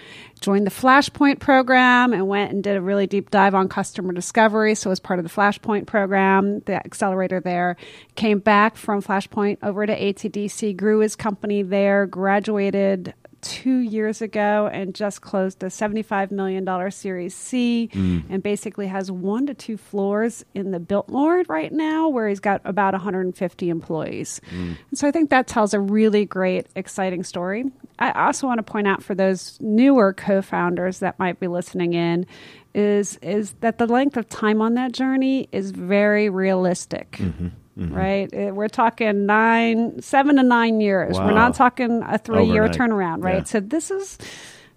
Joined 0.41 0.67
the 0.67 0.71
Flashpoint 0.71 1.39
program 1.39 2.13
and 2.13 2.27
went 2.27 2.51
and 2.51 2.63
did 2.63 2.77
a 2.77 2.81
really 2.81 3.07
deep 3.07 3.31
dive 3.31 3.55
on 3.55 3.69
customer 3.69 4.13
discovery. 4.13 4.75
So, 4.75 4.91
as 4.91 4.99
part 4.99 5.19
of 5.19 5.23
the 5.23 5.29
Flashpoint 5.31 5.87
program, 5.87 6.61
the 6.61 6.75
accelerator 6.75 7.39
there, 7.39 7.75
came 8.15 8.39
back 8.39 8.77
from 8.77 9.01
Flashpoint 9.01 9.57
over 9.63 9.85
to 9.85 9.99
ATDC, 9.99 10.77
grew 10.77 10.99
his 10.99 11.15
company 11.15 11.63
there, 11.63 12.05
graduated 12.05 13.13
two 13.45 13.77
years 13.77 14.23
ago 14.23 14.67
and 14.73 14.95
just 14.95 15.21
closed 15.21 15.61
a 15.61 15.67
$75 15.67 16.31
million 16.31 16.91
Series 16.91 17.35
C 17.35 17.89
mm. 17.93 18.23
and 18.27 18.41
basically 18.41 18.87
has 18.87 19.11
one 19.11 19.45
to 19.45 19.53
two 19.53 19.77
floors 19.77 20.43
in 20.55 20.71
the 20.71 20.79
Biltmore 20.79 21.43
right 21.47 21.71
now 21.71 22.09
where 22.09 22.27
he's 22.27 22.39
got 22.39 22.59
about 22.65 22.93
150 22.95 23.69
employees. 23.69 24.41
Mm. 24.49 24.77
And 24.89 24.97
so 24.97 25.07
I 25.07 25.11
think 25.11 25.29
that 25.29 25.45
tells 25.45 25.75
a 25.75 25.79
really 25.79 26.25
great, 26.25 26.65
exciting 26.75 27.23
story. 27.23 27.65
I 27.99 28.11
also 28.13 28.47
want 28.47 28.57
to 28.57 28.63
point 28.63 28.87
out 28.87 29.03
for 29.03 29.13
those 29.13 29.59
newer 29.61 30.11
co-founders 30.11 30.99
that 30.99 31.19
might 31.19 31.39
be 31.39 31.47
listening 31.47 31.93
in 31.93 32.25
is 32.73 33.17
is 33.21 33.53
that 33.61 33.77
the 33.77 33.85
length 33.85 34.17
of 34.17 34.27
time 34.27 34.61
on 34.61 34.73
that 34.73 34.91
journey 34.91 35.47
is 35.51 35.71
very 35.71 36.29
realistic. 36.29 37.11
Mm-hmm. 37.11 37.47
Right, 37.77 38.33
Uh, 38.33 38.53
we're 38.53 38.69
talking 38.69 39.25
nine, 39.25 40.01
seven 40.01 40.37
to 40.37 40.43
nine 40.43 40.79
years. 40.79 41.17
We're 41.17 41.33
not 41.33 41.55
talking 41.55 42.01
a 42.03 42.17
three-year 42.17 42.63
Overnight. 42.65 42.77
turnaround, 42.91 43.23
right? 43.23 43.35
Yeah. 43.39 43.43
So 43.43 43.59
this 43.59 43.91
is, 43.91 44.17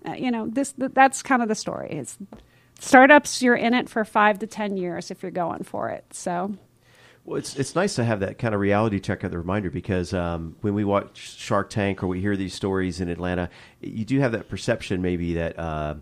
uh, 0.07 0.15
you 0.15 0.31
know, 0.33 0.49
this 0.49 0.73
th- 0.73 0.91
that's 0.95 1.23
kind 1.23 1.41
of 1.41 1.49
the 1.49 1.55
story. 1.55 1.91
It's 1.93 2.19
startups. 2.81 3.41
You're 3.43 3.55
in 3.55 3.75
it 3.75 3.89
for 3.89 4.05
five 4.05 4.41
to 4.41 4.47
ten 4.49 4.77
years 4.77 5.11
if 5.13 5.23
you're 5.23 5.31
going 5.31 5.63
for 5.63 5.91
it. 5.91 6.05
So 6.13 6.55
Well, 7.25 7.39
it's 7.39 7.57
it's 7.57 7.75
nice 7.77 7.95
to 7.97 8.05
have 8.05 8.19
that 8.21 8.39
kind 8.39 8.53
of 8.55 8.61
reality 8.61 8.99
check 9.01 9.23
of 9.23 9.31
the 9.31 9.39
reminder 9.39 9.71
because 9.71 10.13
um, 10.13 10.57
when 10.63 10.75
we 10.75 10.85
watch 10.85 11.37
Shark 11.39 11.71
Tank 11.71 12.03
or 12.03 12.09
we 12.09 12.21
hear 12.21 12.37
these 12.37 12.55
stories 12.55 13.01
in 13.01 13.09
Atlanta, 13.09 13.49
you 13.81 14.05
do 14.05 14.19
have 14.19 14.33
that 14.33 14.49
perception 14.49 15.03
maybe 15.03 15.35
that 15.35 15.57
uh, 15.59 15.95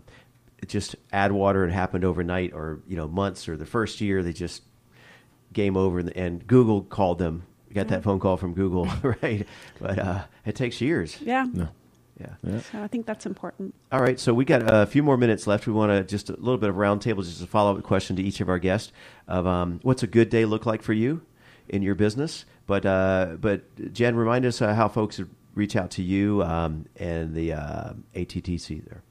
just 0.65 0.95
add 1.13 1.31
water 1.31 1.63
and 1.63 1.71
happened 1.71 2.03
overnight 2.05 2.53
or 2.53 2.79
you 2.87 2.95
know 2.97 3.07
months 3.07 3.47
or 3.47 3.55
the 3.55 3.65
first 3.67 4.01
year 4.01 4.23
they 4.23 4.33
just 4.33 4.63
game 5.53 5.77
over 5.77 5.99
and, 5.99 6.15
and 6.15 6.45
Google 6.47 6.81
called 6.81 7.19
them. 7.19 7.43
Got 7.73 7.89
that 7.89 8.03
phone 8.03 8.19
call 8.19 8.37
from 8.37 8.53
Google, 8.53 8.87
right? 9.21 9.45
But 9.79 9.99
uh, 9.99 10.23
it 10.45 10.55
takes 10.55 10.81
years. 10.81 11.17
yeah, 11.21 11.45
No. 11.51 11.69
Yeah. 12.19 12.61
So 12.61 12.81
I 12.81 12.87
think 12.87 13.05
that's 13.05 13.27
important. 13.27 13.75
All 13.91 14.01
right, 14.01 14.19
so 14.19 14.33
we 14.33 14.43
got 14.43 14.63
a 14.65 14.87
few 14.87 15.03
more 15.03 15.17
minutes 15.17 15.45
left. 15.45 15.67
We 15.67 15.73
want 15.73 15.91
to 15.91 16.03
just 16.03 16.31
a 16.31 16.33
little 16.33 16.57
bit 16.57 16.69
of 16.69 16.75
roundtable, 16.75 17.23
just 17.23 17.43
a 17.43 17.47
follow 17.47 17.77
up 17.77 17.83
question 17.83 18.15
to 18.15 18.23
each 18.23 18.41
of 18.41 18.49
our 18.49 18.57
guests 18.57 18.91
of 19.27 19.45
um, 19.45 19.79
what's 19.83 20.01
a 20.01 20.07
good 20.07 20.29
day 20.29 20.45
look 20.45 20.65
like 20.65 20.81
for 20.81 20.93
you 20.93 21.21
in 21.69 21.83
your 21.83 21.93
business. 21.93 22.45
But 22.65 22.85
uh, 22.87 23.35
but 23.39 23.93
Jen, 23.93 24.15
remind 24.15 24.45
us 24.45 24.61
uh, 24.61 24.73
how 24.73 24.87
folks 24.87 25.21
reach 25.53 25.75
out 25.75 25.91
to 25.91 26.01
you 26.01 26.43
um, 26.43 26.85
and 26.95 27.35
the 27.35 27.53
uh, 27.53 27.93
ATDC 28.15 28.85
there. 28.85 29.03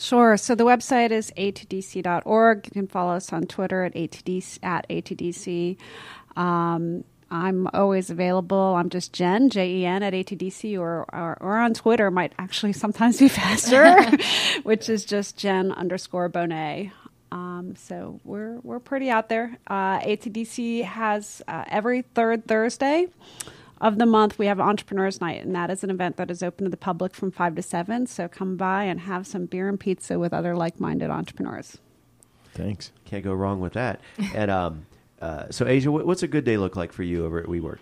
Sure. 0.00 0.38
So 0.38 0.54
the 0.54 0.64
website 0.64 1.10
is 1.10 1.30
atdc.org. 1.36 2.66
You 2.66 2.70
can 2.72 2.88
follow 2.88 3.12
us 3.12 3.34
on 3.34 3.46
Twitter 3.46 3.84
at 3.84 3.92
atdc 3.94 4.58
at 4.62 4.88
atdc. 4.88 5.76
Um, 6.36 7.04
I'm 7.30 7.68
always 7.74 8.08
available. 8.08 8.74
I'm 8.76 8.88
just 8.88 9.12
Jen, 9.12 9.50
J 9.50 9.70
E 9.70 9.86
N, 9.86 10.02
at 10.02 10.12
ATDC, 10.14 10.78
or, 10.80 11.06
or, 11.12 11.38
or 11.40 11.58
on 11.58 11.74
Twitter 11.74 12.10
might 12.10 12.32
actually 12.38 12.72
sometimes 12.72 13.18
be 13.18 13.28
faster, 13.42 14.02
which 14.62 14.88
is 14.88 15.04
just 15.04 15.36
Jen 15.36 15.70
underscore 15.70 16.28
Bonnett. 16.28 16.90
Um, 17.30 17.76
so 17.76 18.20
we're 18.24 18.58
we're 18.64 18.80
pretty 18.80 19.10
out 19.10 19.28
there. 19.28 19.58
Uh, 19.68 20.00
ATDC 20.00 20.82
has 20.82 21.42
uh, 21.46 21.64
every 21.68 22.02
third 22.02 22.46
Thursday 22.46 23.06
of 23.80 23.98
the 23.98 24.06
month 24.06 24.38
we 24.38 24.46
have 24.46 24.60
Entrepreneurs 24.60 25.20
Night, 25.20 25.44
and 25.44 25.54
that 25.54 25.70
is 25.70 25.82
an 25.82 25.90
event 25.90 26.16
that 26.16 26.30
is 26.30 26.42
open 26.42 26.64
to 26.64 26.70
the 26.70 26.76
public 26.76 27.14
from 27.14 27.30
five 27.30 27.54
to 27.56 27.62
seven. 27.62 28.06
So 28.06 28.28
come 28.28 28.56
by 28.56 28.84
and 28.84 29.00
have 29.00 29.26
some 29.26 29.46
beer 29.46 29.68
and 29.68 29.78
pizza 29.78 30.18
with 30.18 30.32
other 30.32 30.54
like-minded 30.54 31.10
entrepreneurs. 31.10 31.78
Thanks. 32.52 32.92
Can't 33.04 33.24
go 33.24 33.32
wrong 33.32 33.60
with 33.60 33.74
that. 33.74 34.00
and 34.34 34.50
um, 34.50 34.86
uh, 35.20 35.50
so, 35.50 35.66
Aja, 35.66 35.90
what's 35.90 36.22
a 36.22 36.28
good 36.28 36.44
day 36.44 36.56
look 36.56 36.76
like 36.76 36.92
for 36.92 37.02
you 37.02 37.24
over 37.24 37.38
at 37.38 37.46
WeWork? 37.46 37.78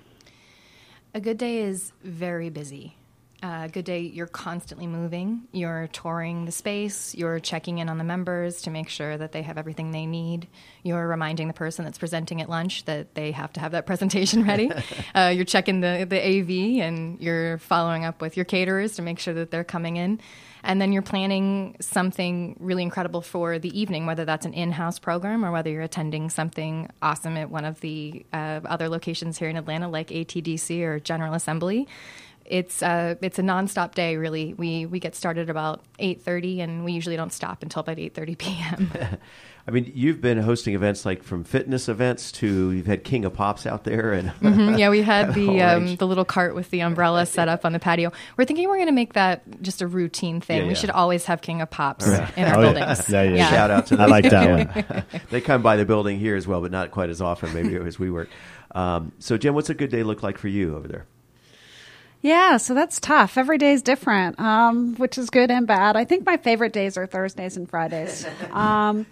A 1.14 1.20
good 1.20 1.38
day 1.38 1.58
is 1.62 1.92
very 2.02 2.50
busy. 2.50 2.97
Uh, 3.40 3.68
good 3.68 3.84
day, 3.84 4.00
you're 4.00 4.26
constantly 4.26 4.88
moving. 4.88 5.42
You're 5.52 5.88
touring 5.92 6.44
the 6.44 6.50
space. 6.50 7.14
You're 7.14 7.38
checking 7.38 7.78
in 7.78 7.88
on 7.88 7.96
the 7.96 8.02
members 8.02 8.62
to 8.62 8.70
make 8.70 8.88
sure 8.88 9.16
that 9.16 9.30
they 9.30 9.42
have 9.42 9.56
everything 9.56 9.92
they 9.92 10.06
need. 10.06 10.48
You're 10.82 11.06
reminding 11.06 11.46
the 11.46 11.54
person 11.54 11.84
that's 11.84 11.98
presenting 11.98 12.40
at 12.40 12.50
lunch 12.50 12.84
that 12.86 13.14
they 13.14 13.30
have 13.30 13.52
to 13.52 13.60
have 13.60 13.72
that 13.72 13.86
presentation 13.86 14.44
ready. 14.44 14.72
uh, 15.14 15.32
you're 15.32 15.44
checking 15.44 15.80
the, 15.80 16.04
the 16.08 16.20
AV 16.20 16.82
and 16.84 17.20
you're 17.20 17.58
following 17.58 18.04
up 18.04 18.20
with 18.20 18.36
your 18.36 18.44
caterers 18.44 18.96
to 18.96 19.02
make 19.02 19.20
sure 19.20 19.34
that 19.34 19.52
they're 19.52 19.62
coming 19.62 19.96
in. 19.96 20.20
And 20.64 20.82
then 20.82 20.92
you're 20.92 21.02
planning 21.02 21.76
something 21.78 22.56
really 22.58 22.82
incredible 22.82 23.20
for 23.20 23.60
the 23.60 23.78
evening, 23.78 24.06
whether 24.06 24.24
that's 24.24 24.46
an 24.46 24.52
in 24.52 24.72
house 24.72 24.98
program 24.98 25.44
or 25.44 25.52
whether 25.52 25.70
you're 25.70 25.82
attending 25.82 26.28
something 26.28 26.90
awesome 27.00 27.36
at 27.36 27.48
one 27.48 27.64
of 27.64 27.80
the 27.82 28.26
uh, 28.32 28.60
other 28.64 28.88
locations 28.88 29.38
here 29.38 29.48
in 29.48 29.56
Atlanta, 29.56 29.86
like 29.86 30.08
ATDC 30.08 30.82
or 30.82 30.98
General 30.98 31.34
Assembly 31.34 31.86
it's 32.50 32.82
uh, 32.82 33.14
it's 33.20 33.38
a 33.38 33.42
nonstop 33.42 33.94
day. 33.94 34.16
Really, 34.16 34.54
we 34.54 34.86
we 34.86 35.00
get 35.00 35.14
started 35.14 35.50
about 35.50 35.82
eight 35.98 36.22
thirty, 36.22 36.60
and 36.60 36.84
we 36.84 36.92
usually 36.92 37.16
don't 37.16 37.32
stop 37.32 37.62
until 37.62 37.80
about 37.80 37.98
eight 37.98 38.14
thirty 38.14 38.34
p.m. 38.34 38.90
I 39.68 39.70
mean, 39.70 39.92
you've 39.94 40.22
been 40.22 40.38
hosting 40.38 40.74
events 40.74 41.04
like 41.04 41.22
from 41.22 41.44
fitness 41.44 41.90
events 41.90 42.32
to 42.32 42.72
you've 42.72 42.86
had 42.86 43.04
King 43.04 43.26
of 43.26 43.34
Pops 43.34 43.66
out 43.66 43.84
there, 43.84 44.14
and 44.14 44.30
mm-hmm. 44.30 44.78
yeah, 44.78 44.88
we 44.88 45.02
had 45.02 45.34
the 45.34 45.60
um, 45.60 45.96
the 45.96 46.06
little 46.06 46.24
cart 46.24 46.54
with 46.54 46.70
the 46.70 46.80
umbrella 46.80 47.26
set 47.26 47.48
up 47.48 47.66
on 47.66 47.74
the 47.74 47.78
patio. 47.78 48.10
We're 48.38 48.46
thinking 48.46 48.66
we're 48.66 48.76
going 48.76 48.86
to 48.86 48.92
make 48.92 49.12
that 49.12 49.60
just 49.60 49.82
a 49.82 49.86
routine 49.86 50.40
thing. 50.40 50.58
Yeah, 50.58 50.62
we 50.64 50.68
yeah. 50.70 50.74
should 50.74 50.90
always 50.90 51.26
have 51.26 51.42
King 51.42 51.60
of 51.60 51.68
Pops 51.68 52.06
Right. 52.08 52.38
in 52.38 52.44
our 52.44 52.56
Oh, 52.56 52.62
yeah. 52.62 52.72
buildings. 52.72 53.10
Yeah, 53.10 53.22
yeah, 53.24 53.50
shout 53.50 53.70
out 53.70 53.86
to 53.88 53.94
I 53.96 53.98
them. 53.98 54.10
like 54.10 54.30
that 54.30 54.86
one. 54.86 55.20
they 55.30 55.42
come 55.42 55.60
by 55.60 55.76
the 55.76 55.84
building 55.84 56.18
here 56.18 56.34
as 56.34 56.46
well, 56.46 56.62
but 56.62 56.70
not 56.70 56.90
quite 56.90 57.10
as 57.10 57.20
often, 57.20 57.52
maybe 57.52 57.76
as 57.76 57.98
we 57.98 58.10
work. 58.10 58.30
Um, 58.70 59.12
so, 59.18 59.36
Jen, 59.36 59.52
what's 59.52 59.68
a 59.68 59.74
good 59.74 59.90
day 59.90 60.02
look 60.02 60.22
like 60.22 60.38
for 60.38 60.48
you 60.48 60.76
over 60.76 60.88
there? 60.88 61.06
Yeah, 62.20 62.56
so 62.56 62.74
that's 62.74 62.98
tough. 62.98 63.38
Every 63.38 63.58
day 63.58 63.72
is 63.72 63.82
different, 63.82 64.40
um, 64.40 64.96
which 64.96 65.18
is 65.18 65.30
good 65.30 65.50
and 65.50 65.66
bad. 65.66 65.96
I 65.96 66.04
think 66.04 66.26
my 66.26 66.36
favorite 66.36 66.72
days 66.72 66.96
are 66.96 67.06
Thursdays 67.06 67.56
and 67.56 67.68
Fridays. 67.68 68.26
Um, 68.52 69.06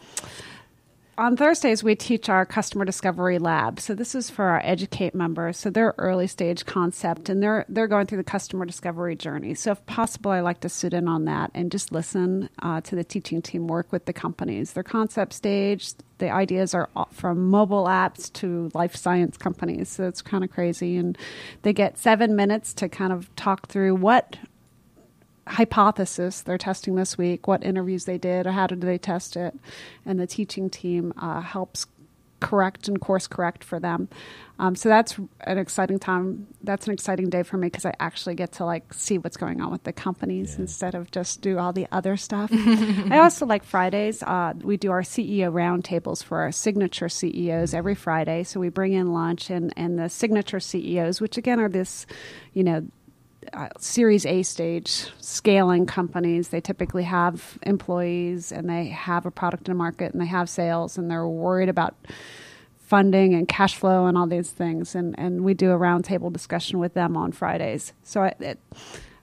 on 1.19 1.37
Thursdays, 1.37 1.83
we 1.83 1.95
teach 1.95 2.29
our 2.29 2.45
customer 2.45 2.85
discovery 2.85 3.39
lab. 3.39 3.81
So 3.81 3.95
this 3.95 4.15
is 4.15 4.29
for 4.29 4.45
our 4.45 4.61
educate 4.63 5.15
members. 5.15 5.57
So 5.57 5.71
they're 5.71 5.95
early 5.97 6.27
stage 6.27 6.67
concept, 6.67 7.29
and 7.29 7.43
they're 7.43 7.65
they're 7.69 7.87
going 7.87 8.07
through 8.07 8.19
the 8.19 8.25
customer 8.25 8.67
discovery 8.67 9.17
journey. 9.17 9.55
So 9.55 9.73
if 9.73 9.85
possible, 9.87 10.31
I 10.31 10.41
like 10.41 10.61
to 10.61 10.69
sit 10.69 10.93
in 10.93 11.09
on 11.09 11.25
that 11.25 11.51
and 11.55 11.73
just 11.73 11.91
listen 11.91 12.51
uh, 12.61 12.83
to 12.83 12.95
the 12.95 13.05
teaching 13.05 13.41
team 13.41 13.67
work 13.67 13.93
with 13.93 14.05
the 14.05 14.13
companies. 14.13 14.75
Their 14.75 14.83
concept 14.83 15.33
stage, 15.33 15.95
the 16.19 16.31
ideas 16.31 16.75
are 16.75 16.89
from 17.13 17.49
mobile 17.49 17.85
apps 17.85 18.33
to 18.35 18.71
life 18.75 18.95
science 18.95 19.37
companies. 19.39 19.89
So 19.89 20.07
it's 20.07 20.23
kind 20.23 20.45
of 20.45 20.51
crazy, 20.51 20.97
and 20.97 21.17
they 21.63 21.73
get 21.73 21.97
seven 21.97 22.37
minutes 22.37 22.75
to 22.75 22.89
kind 22.89 23.13
of 23.13 23.35
talk 23.37 23.69
through 23.69 23.95
what 23.95 24.37
hypothesis 25.47 26.43
they're 26.43 26.59
testing 26.59 26.97
this 26.97 27.17
week, 27.17 27.47
what 27.47 27.65
interviews 27.65 28.05
they 28.05 28.19
did, 28.19 28.47
or 28.47 28.53
how 28.53 28.67
did 28.67 28.81
they 28.81 28.99
test 28.99 29.37
it, 29.37 29.55
and 30.05 30.19
the 30.19 30.27
teaching 30.27 30.71
team 30.71 31.13
uh, 31.17 31.41
helps 31.41 31.87
correct 32.41 32.87
and 32.89 33.01
course 33.01 33.27
correct 33.27 33.65
for 33.65 33.81
them. 33.81 34.09
Um, 34.59 34.75
so 34.75 34.89
that's 34.89 35.19
an 35.43 35.59
exciting 35.59 35.99
time. 35.99 36.47
That's 36.63 36.87
an 36.87 36.93
exciting 36.93 37.29
day 37.29 37.43
for 37.43 37.57
me 37.57 37.67
because 37.69 37.85
I 37.85 37.95
actually 38.01 38.35
get 38.35 38.53
to 38.53 38.65
like 38.65 38.93
see 38.95 39.19
what's 39.19 39.37
going 39.37 39.61
on 39.61 39.71
with 39.71 39.85
the 39.85 39.93
companies 39.93 40.59
instead 40.59 40.95
of 40.95 41.11
just 41.11 41.43
do 41.43 41.59
all 41.59 41.73
the 41.73 41.87
other 41.93 42.17
stuff. 42.17 42.51
I 42.53 43.19
also 43.19 43.47
like 43.47 43.65
Fridays. 43.65 44.23
Uh, 44.23 44.55
we 44.63 44.77
do 44.77 44.91
our 44.91 45.03
CEO 45.03 45.53
roundtables 45.53 46.23
for 46.23 46.41
our 46.41 46.53
signature 46.53 47.09
CEOs 47.09 47.75
every 47.75 47.95
Friday. 47.95 48.45
So 48.45 48.61
we 48.61 48.71
bring 48.71 48.93
in 48.93 49.13
lunch 49.13 49.51
and 49.51 49.73
and 49.77 49.99
the 49.99 50.09
signature 50.09 50.61
CEOs, 50.61 51.21
which 51.21 51.37
again 51.37 51.61
are 51.61 51.69
this, 51.69 52.07
you 52.53 52.65
know, 52.65 52.87
uh, 53.53 53.69
Series 53.79 54.27
A 54.27 54.43
stage 54.43 55.07
scaling 55.21 55.87
companies, 55.87 56.49
they 56.49 56.61
typically 56.61 57.05
have 57.05 57.59
employees 57.63 58.53
and 58.53 58.69
they 58.69 58.87
have 58.89 59.27
a 59.27 59.31
product 59.31 59.69
in 59.69 59.73
the 59.73 59.79
market 59.79 60.13
and 60.13 60.21
they 60.21 60.27
have 60.27 60.49
sales 60.49 60.99
and 60.99 61.11
they're 61.11 61.29
worried 61.29 61.69
about 61.69 61.95
funding 62.79 63.35
and 63.35 63.49
cash 63.49 63.75
flow 63.75 64.07
and 64.07 64.17
all 64.17 64.27
these 64.27 64.51
things. 64.51 64.95
And, 64.95 65.19
and 65.19 65.45
we 65.45 65.55
do 65.55 65.73
a 65.73 65.79
roundtable 65.79 66.33
discussion 66.33 66.79
with 66.79 66.95
them 66.95 67.17
on 67.17 67.33
Fridays. 67.33 67.93
So 68.05 68.23
I, 68.23 68.35
it, 68.41 68.59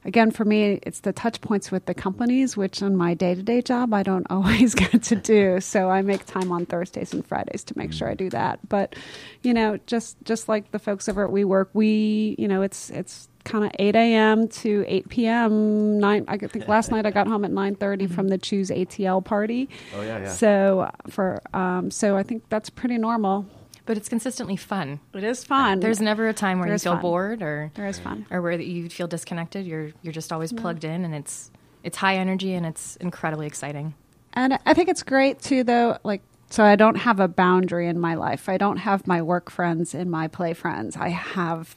again, 0.05 0.31
for 0.31 0.45
me, 0.45 0.79
it's 0.83 1.01
the 1.01 1.13
touch 1.13 1.41
points 1.41 1.71
with 1.71 1.85
the 1.85 1.93
companies, 1.93 2.57
which 2.57 2.81
on 2.81 2.95
my 2.95 3.13
day 3.13 3.35
to 3.35 3.43
day 3.43 3.61
job, 3.61 3.93
I 3.93 4.03
don't 4.03 4.27
always 4.29 4.75
get 4.75 5.03
to 5.03 5.15
do. 5.15 5.59
So 5.59 5.89
I 5.89 6.01
make 6.01 6.25
time 6.25 6.51
on 6.51 6.65
Thursdays 6.65 7.13
and 7.13 7.25
Fridays 7.25 7.63
to 7.65 7.77
make 7.77 7.93
sure 7.93 8.09
I 8.09 8.13
do 8.13 8.29
that. 8.31 8.59
But, 8.67 8.95
you 9.41 9.53
know, 9.53 9.77
just, 9.87 10.17
just 10.23 10.49
like 10.49 10.71
the 10.71 10.79
folks 10.79 11.07
over 11.09 11.25
at 11.25 11.31
WeWork, 11.31 11.67
we, 11.73 12.35
you 12.37 12.47
know, 12.47 12.61
it's, 12.61 12.89
it's, 12.89 13.27
kind 13.43 13.65
of 13.65 13.71
8 13.77 13.95
a.m. 13.95 14.47
to 14.47 14.85
8 14.87 15.09
p.m. 15.09 15.99
Nine. 15.99 16.25
I 16.27 16.37
think 16.37 16.67
last 16.69 16.91
night 16.91 17.05
I 17.05 17.11
got 17.11 17.27
home 17.27 17.43
at 17.43 17.51
9:30 17.51 18.09
from 18.09 18.29
the 18.29 18.37
Choose 18.37 18.69
ATL 18.69 19.23
party. 19.23 19.67
Oh, 19.95 20.01
yeah, 20.01 20.19
yeah. 20.19 20.29
So 20.29 20.79
uh, 20.81 20.91
for 21.09 21.41
um, 21.53 21.91
so 21.91 22.15
I 22.15 22.23
think 22.23 22.43
that's 22.49 22.69
pretty 22.69 22.97
normal. 22.97 23.45
But 23.85 23.97
it's 23.97 24.07
consistently 24.07 24.55
fun. 24.55 25.01
It 25.13 25.23
is 25.23 25.43
fun. 25.43 25.81
There's 25.81 25.99
never 25.99 26.29
a 26.29 26.33
time 26.33 26.59
where 26.59 26.71
you 26.71 26.77
feel 26.77 26.93
fun. 26.93 27.01
bored 27.01 27.41
or 27.41 27.71
there 27.75 27.87
is 27.87 27.99
fun. 27.99 28.25
or 28.31 28.41
where 28.41 28.53
you 28.59 28.89
feel 28.89 29.07
disconnected. 29.07 29.65
You're 29.65 29.91
you're 30.01 30.13
just 30.13 30.31
always 30.31 30.53
mm-hmm. 30.53 30.61
plugged 30.61 30.83
in, 30.85 31.03
and 31.03 31.13
it's 31.13 31.51
it's 31.83 31.97
high 31.97 32.15
energy 32.15 32.53
and 32.53 32.65
it's 32.65 32.95
incredibly 32.97 33.45
exciting. 33.45 33.93
And 34.33 34.57
I 34.65 34.73
think 34.73 34.89
it's 34.89 35.03
great 35.03 35.41
too, 35.41 35.63
though. 35.63 35.97
Like, 36.03 36.21
so 36.49 36.63
I 36.63 36.75
don't 36.75 36.95
have 36.95 37.19
a 37.19 37.27
boundary 37.27 37.87
in 37.87 37.99
my 37.99 38.15
life. 38.15 38.49
I 38.49 38.57
don't 38.57 38.77
have 38.77 39.05
my 39.05 39.21
work 39.21 39.51
friends 39.51 39.93
and 39.93 40.09
my 40.09 40.27
play 40.27 40.53
friends. 40.53 40.95
I 40.95 41.09
have 41.09 41.75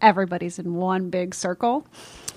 everybody's 0.00 0.58
in 0.58 0.74
one 0.74 1.10
big 1.10 1.34
circle. 1.34 1.86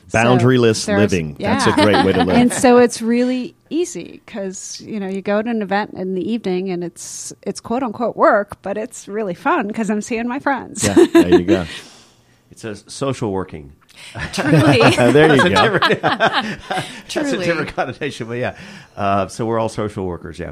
So 0.07 0.19
Boundaryless 0.19 0.85
there's- 0.85 0.99
living. 1.11 1.35
yeah. 1.39 1.57
That's 1.57 1.67
a 1.79 1.83
great 1.83 2.05
way 2.05 2.13
to 2.13 2.23
live. 2.23 2.37
and 2.37 2.53
so 2.53 2.77
it's 2.77 3.01
really 3.01 3.55
easy 3.69 4.21
because 4.25 4.79
you 4.81 4.99
know 4.99 5.07
you 5.07 5.21
go 5.21 5.41
to 5.41 5.49
an 5.49 5.61
event 5.61 5.93
in 5.95 6.13
the 6.15 6.21
evening 6.31 6.69
and 6.69 6.83
it's 6.83 7.33
it's 7.41 7.59
quote 7.59 7.81
unquote 7.83 8.15
work, 8.15 8.61
but 8.61 8.77
it's 8.77 9.07
really 9.07 9.33
fun 9.33 9.67
because 9.67 9.89
I'm 9.89 10.01
seeing 10.01 10.27
my 10.27 10.39
friends. 10.39 10.83
yeah, 10.85 10.93
there 11.13 11.29
you 11.39 11.43
go. 11.45 11.65
It's 12.51 12.63
a 12.63 12.75
social 12.89 13.33
working. 13.33 13.73
Truly, 14.31 14.79
Uh, 14.97 15.11
there 15.11 15.35
you 15.35 15.49
go. 15.49 15.77
That's 15.89 17.15
a 17.15 17.37
different 17.43 17.73
connotation, 17.75 18.27
but 18.27 18.37
yeah. 18.37 18.57
Uh, 18.95 19.27
so 19.27 19.45
we're 19.45 19.59
all 19.59 19.67
social 19.67 20.05
workers, 20.05 20.39
yeah. 20.39 20.51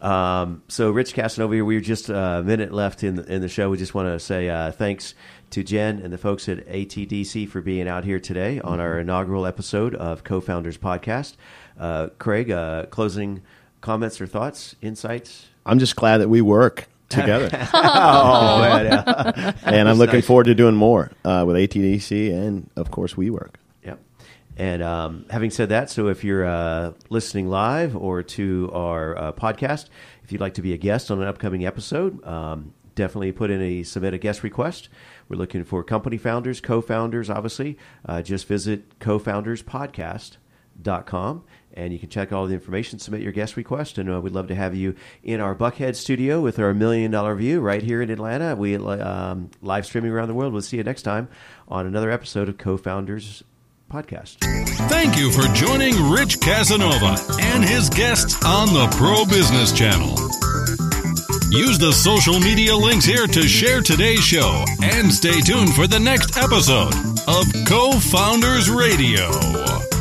Um, 0.00 0.62
so 0.68 0.90
Rich 0.90 1.12
Casanova 1.14 1.52
here. 1.54 1.64
We're 1.64 1.80
just 1.80 2.08
a 2.08 2.42
minute 2.44 2.72
left 2.72 3.02
in 3.04 3.16
the, 3.16 3.24
in 3.30 3.42
the 3.42 3.48
show. 3.48 3.68
We 3.70 3.76
just 3.76 3.94
want 3.94 4.08
to 4.08 4.18
say 4.18 4.48
uh, 4.48 4.70
thanks 4.72 5.14
to 5.52 5.62
Jen 5.62 5.98
and 5.98 6.12
the 6.12 6.18
folks 6.18 6.48
at 6.48 6.66
ATDC 6.66 7.48
for 7.48 7.60
being 7.60 7.86
out 7.86 8.04
here 8.04 8.18
today 8.18 8.58
on 8.60 8.80
our 8.80 8.98
inaugural 8.98 9.46
episode 9.46 9.94
of 9.94 10.24
Co-Founders 10.24 10.78
Podcast. 10.78 11.36
Uh, 11.78 12.08
Craig, 12.18 12.50
uh, 12.50 12.86
closing 12.86 13.42
comments 13.82 14.20
or 14.20 14.26
thoughts, 14.26 14.76
insights? 14.80 15.48
I'm 15.66 15.78
just 15.78 15.94
glad 15.94 16.18
that 16.18 16.30
we 16.30 16.40
work 16.40 16.88
together. 17.10 17.50
Oh, 17.74 18.60
man, 18.62 18.86
yeah. 18.86 19.52
and 19.64 19.88
I'm 19.90 19.98
looking 19.98 20.16
nice. 20.16 20.26
forward 20.26 20.44
to 20.44 20.54
doing 20.54 20.74
more 20.74 21.12
uh, 21.24 21.44
with 21.46 21.56
ATDC 21.56 22.32
and, 22.32 22.70
of 22.74 22.90
course, 22.90 23.14
we 23.14 23.28
work. 23.28 23.58
Yep. 23.84 24.00
And 24.56 24.82
um, 24.82 25.26
having 25.28 25.50
said 25.50 25.68
that, 25.68 25.90
so 25.90 26.08
if 26.08 26.24
you're 26.24 26.46
uh, 26.46 26.92
listening 27.10 27.48
live 27.48 27.94
or 27.94 28.22
to 28.22 28.70
our 28.72 29.18
uh, 29.18 29.32
podcast, 29.32 29.90
if 30.24 30.32
you'd 30.32 30.40
like 30.40 30.54
to 30.54 30.62
be 30.62 30.72
a 30.72 30.78
guest 30.78 31.10
on 31.10 31.20
an 31.20 31.28
upcoming 31.28 31.66
episode, 31.66 32.24
um, 32.26 32.72
definitely 32.94 33.32
put 33.32 33.50
in 33.50 33.60
a 33.60 33.82
submit 33.82 34.14
a 34.14 34.18
guest 34.18 34.42
request. 34.42 34.88
We're 35.32 35.38
looking 35.38 35.64
for 35.64 35.82
company 35.82 36.18
founders, 36.18 36.60
co-founders. 36.60 37.30
Obviously, 37.30 37.78
uh, 38.04 38.20
just 38.20 38.46
visit 38.46 38.98
co-founderspodcast.com 38.98 41.44
and 41.74 41.90
you 41.90 41.98
can 41.98 42.10
check 42.10 42.34
all 42.34 42.46
the 42.46 42.52
information, 42.52 42.98
submit 42.98 43.22
your 43.22 43.32
guest 43.32 43.56
request, 43.56 43.96
and 43.96 44.12
uh, 44.12 44.20
we'd 44.20 44.34
love 44.34 44.48
to 44.48 44.54
have 44.54 44.74
you 44.74 44.94
in 45.22 45.40
our 45.40 45.54
Buckhead 45.54 45.96
studio 45.96 46.42
with 46.42 46.58
our 46.58 46.74
million 46.74 47.10
dollar 47.10 47.34
view 47.34 47.60
right 47.60 47.82
here 47.82 48.02
in 48.02 48.10
Atlanta. 48.10 48.54
We 48.54 48.76
um, 48.76 49.50
live 49.62 49.86
streaming 49.86 50.10
around 50.10 50.28
the 50.28 50.34
world. 50.34 50.52
We'll 50.52 50.60
see 50.60 50.76
you 50.76 50.84
next 50.84 51.00
time 51.00 51.28
on 51.66 51.86
another 51.86 52.10
episode 52.10 52.50
of 52.50 52.58
Co-Founders 52.58 53.42
Podcast. 53.90 54.36
Thank 54.90 55.16
you 55.16 55.32
for 55.32 55.44
joining 55.54 56.10
Rich 56.10 56.40
Casanova 56.40 57.16
and 57.40 57.64
his 57.64 57.88
guests 57.88 58.36
on 58.44 58.74
the 58.74 58.86
Pro 58.98 59.24
Business 59.24 59.72
Channel. 59.72 60.41
Use 61.52 61.78
the 61.78 61.92
social 61.92 62.40
media 62.40 62.74
links 62.74 63.04
here 63.04 63.26
to 63.26 63.42
share 63.42 63.82
today's 63.82 64.24
show 64.24 64.64
and 64.82 65.12
stay 65.12 65.38
tuned 65.42 65.74
for 65.74 65.86
the 65.86 66.00
next 66.00 66.38
episode 66.38 66.94
of 67.28 67.44
Co 67.66 67.92
Founders 67.92 68.70
Radio. 68.70 69.91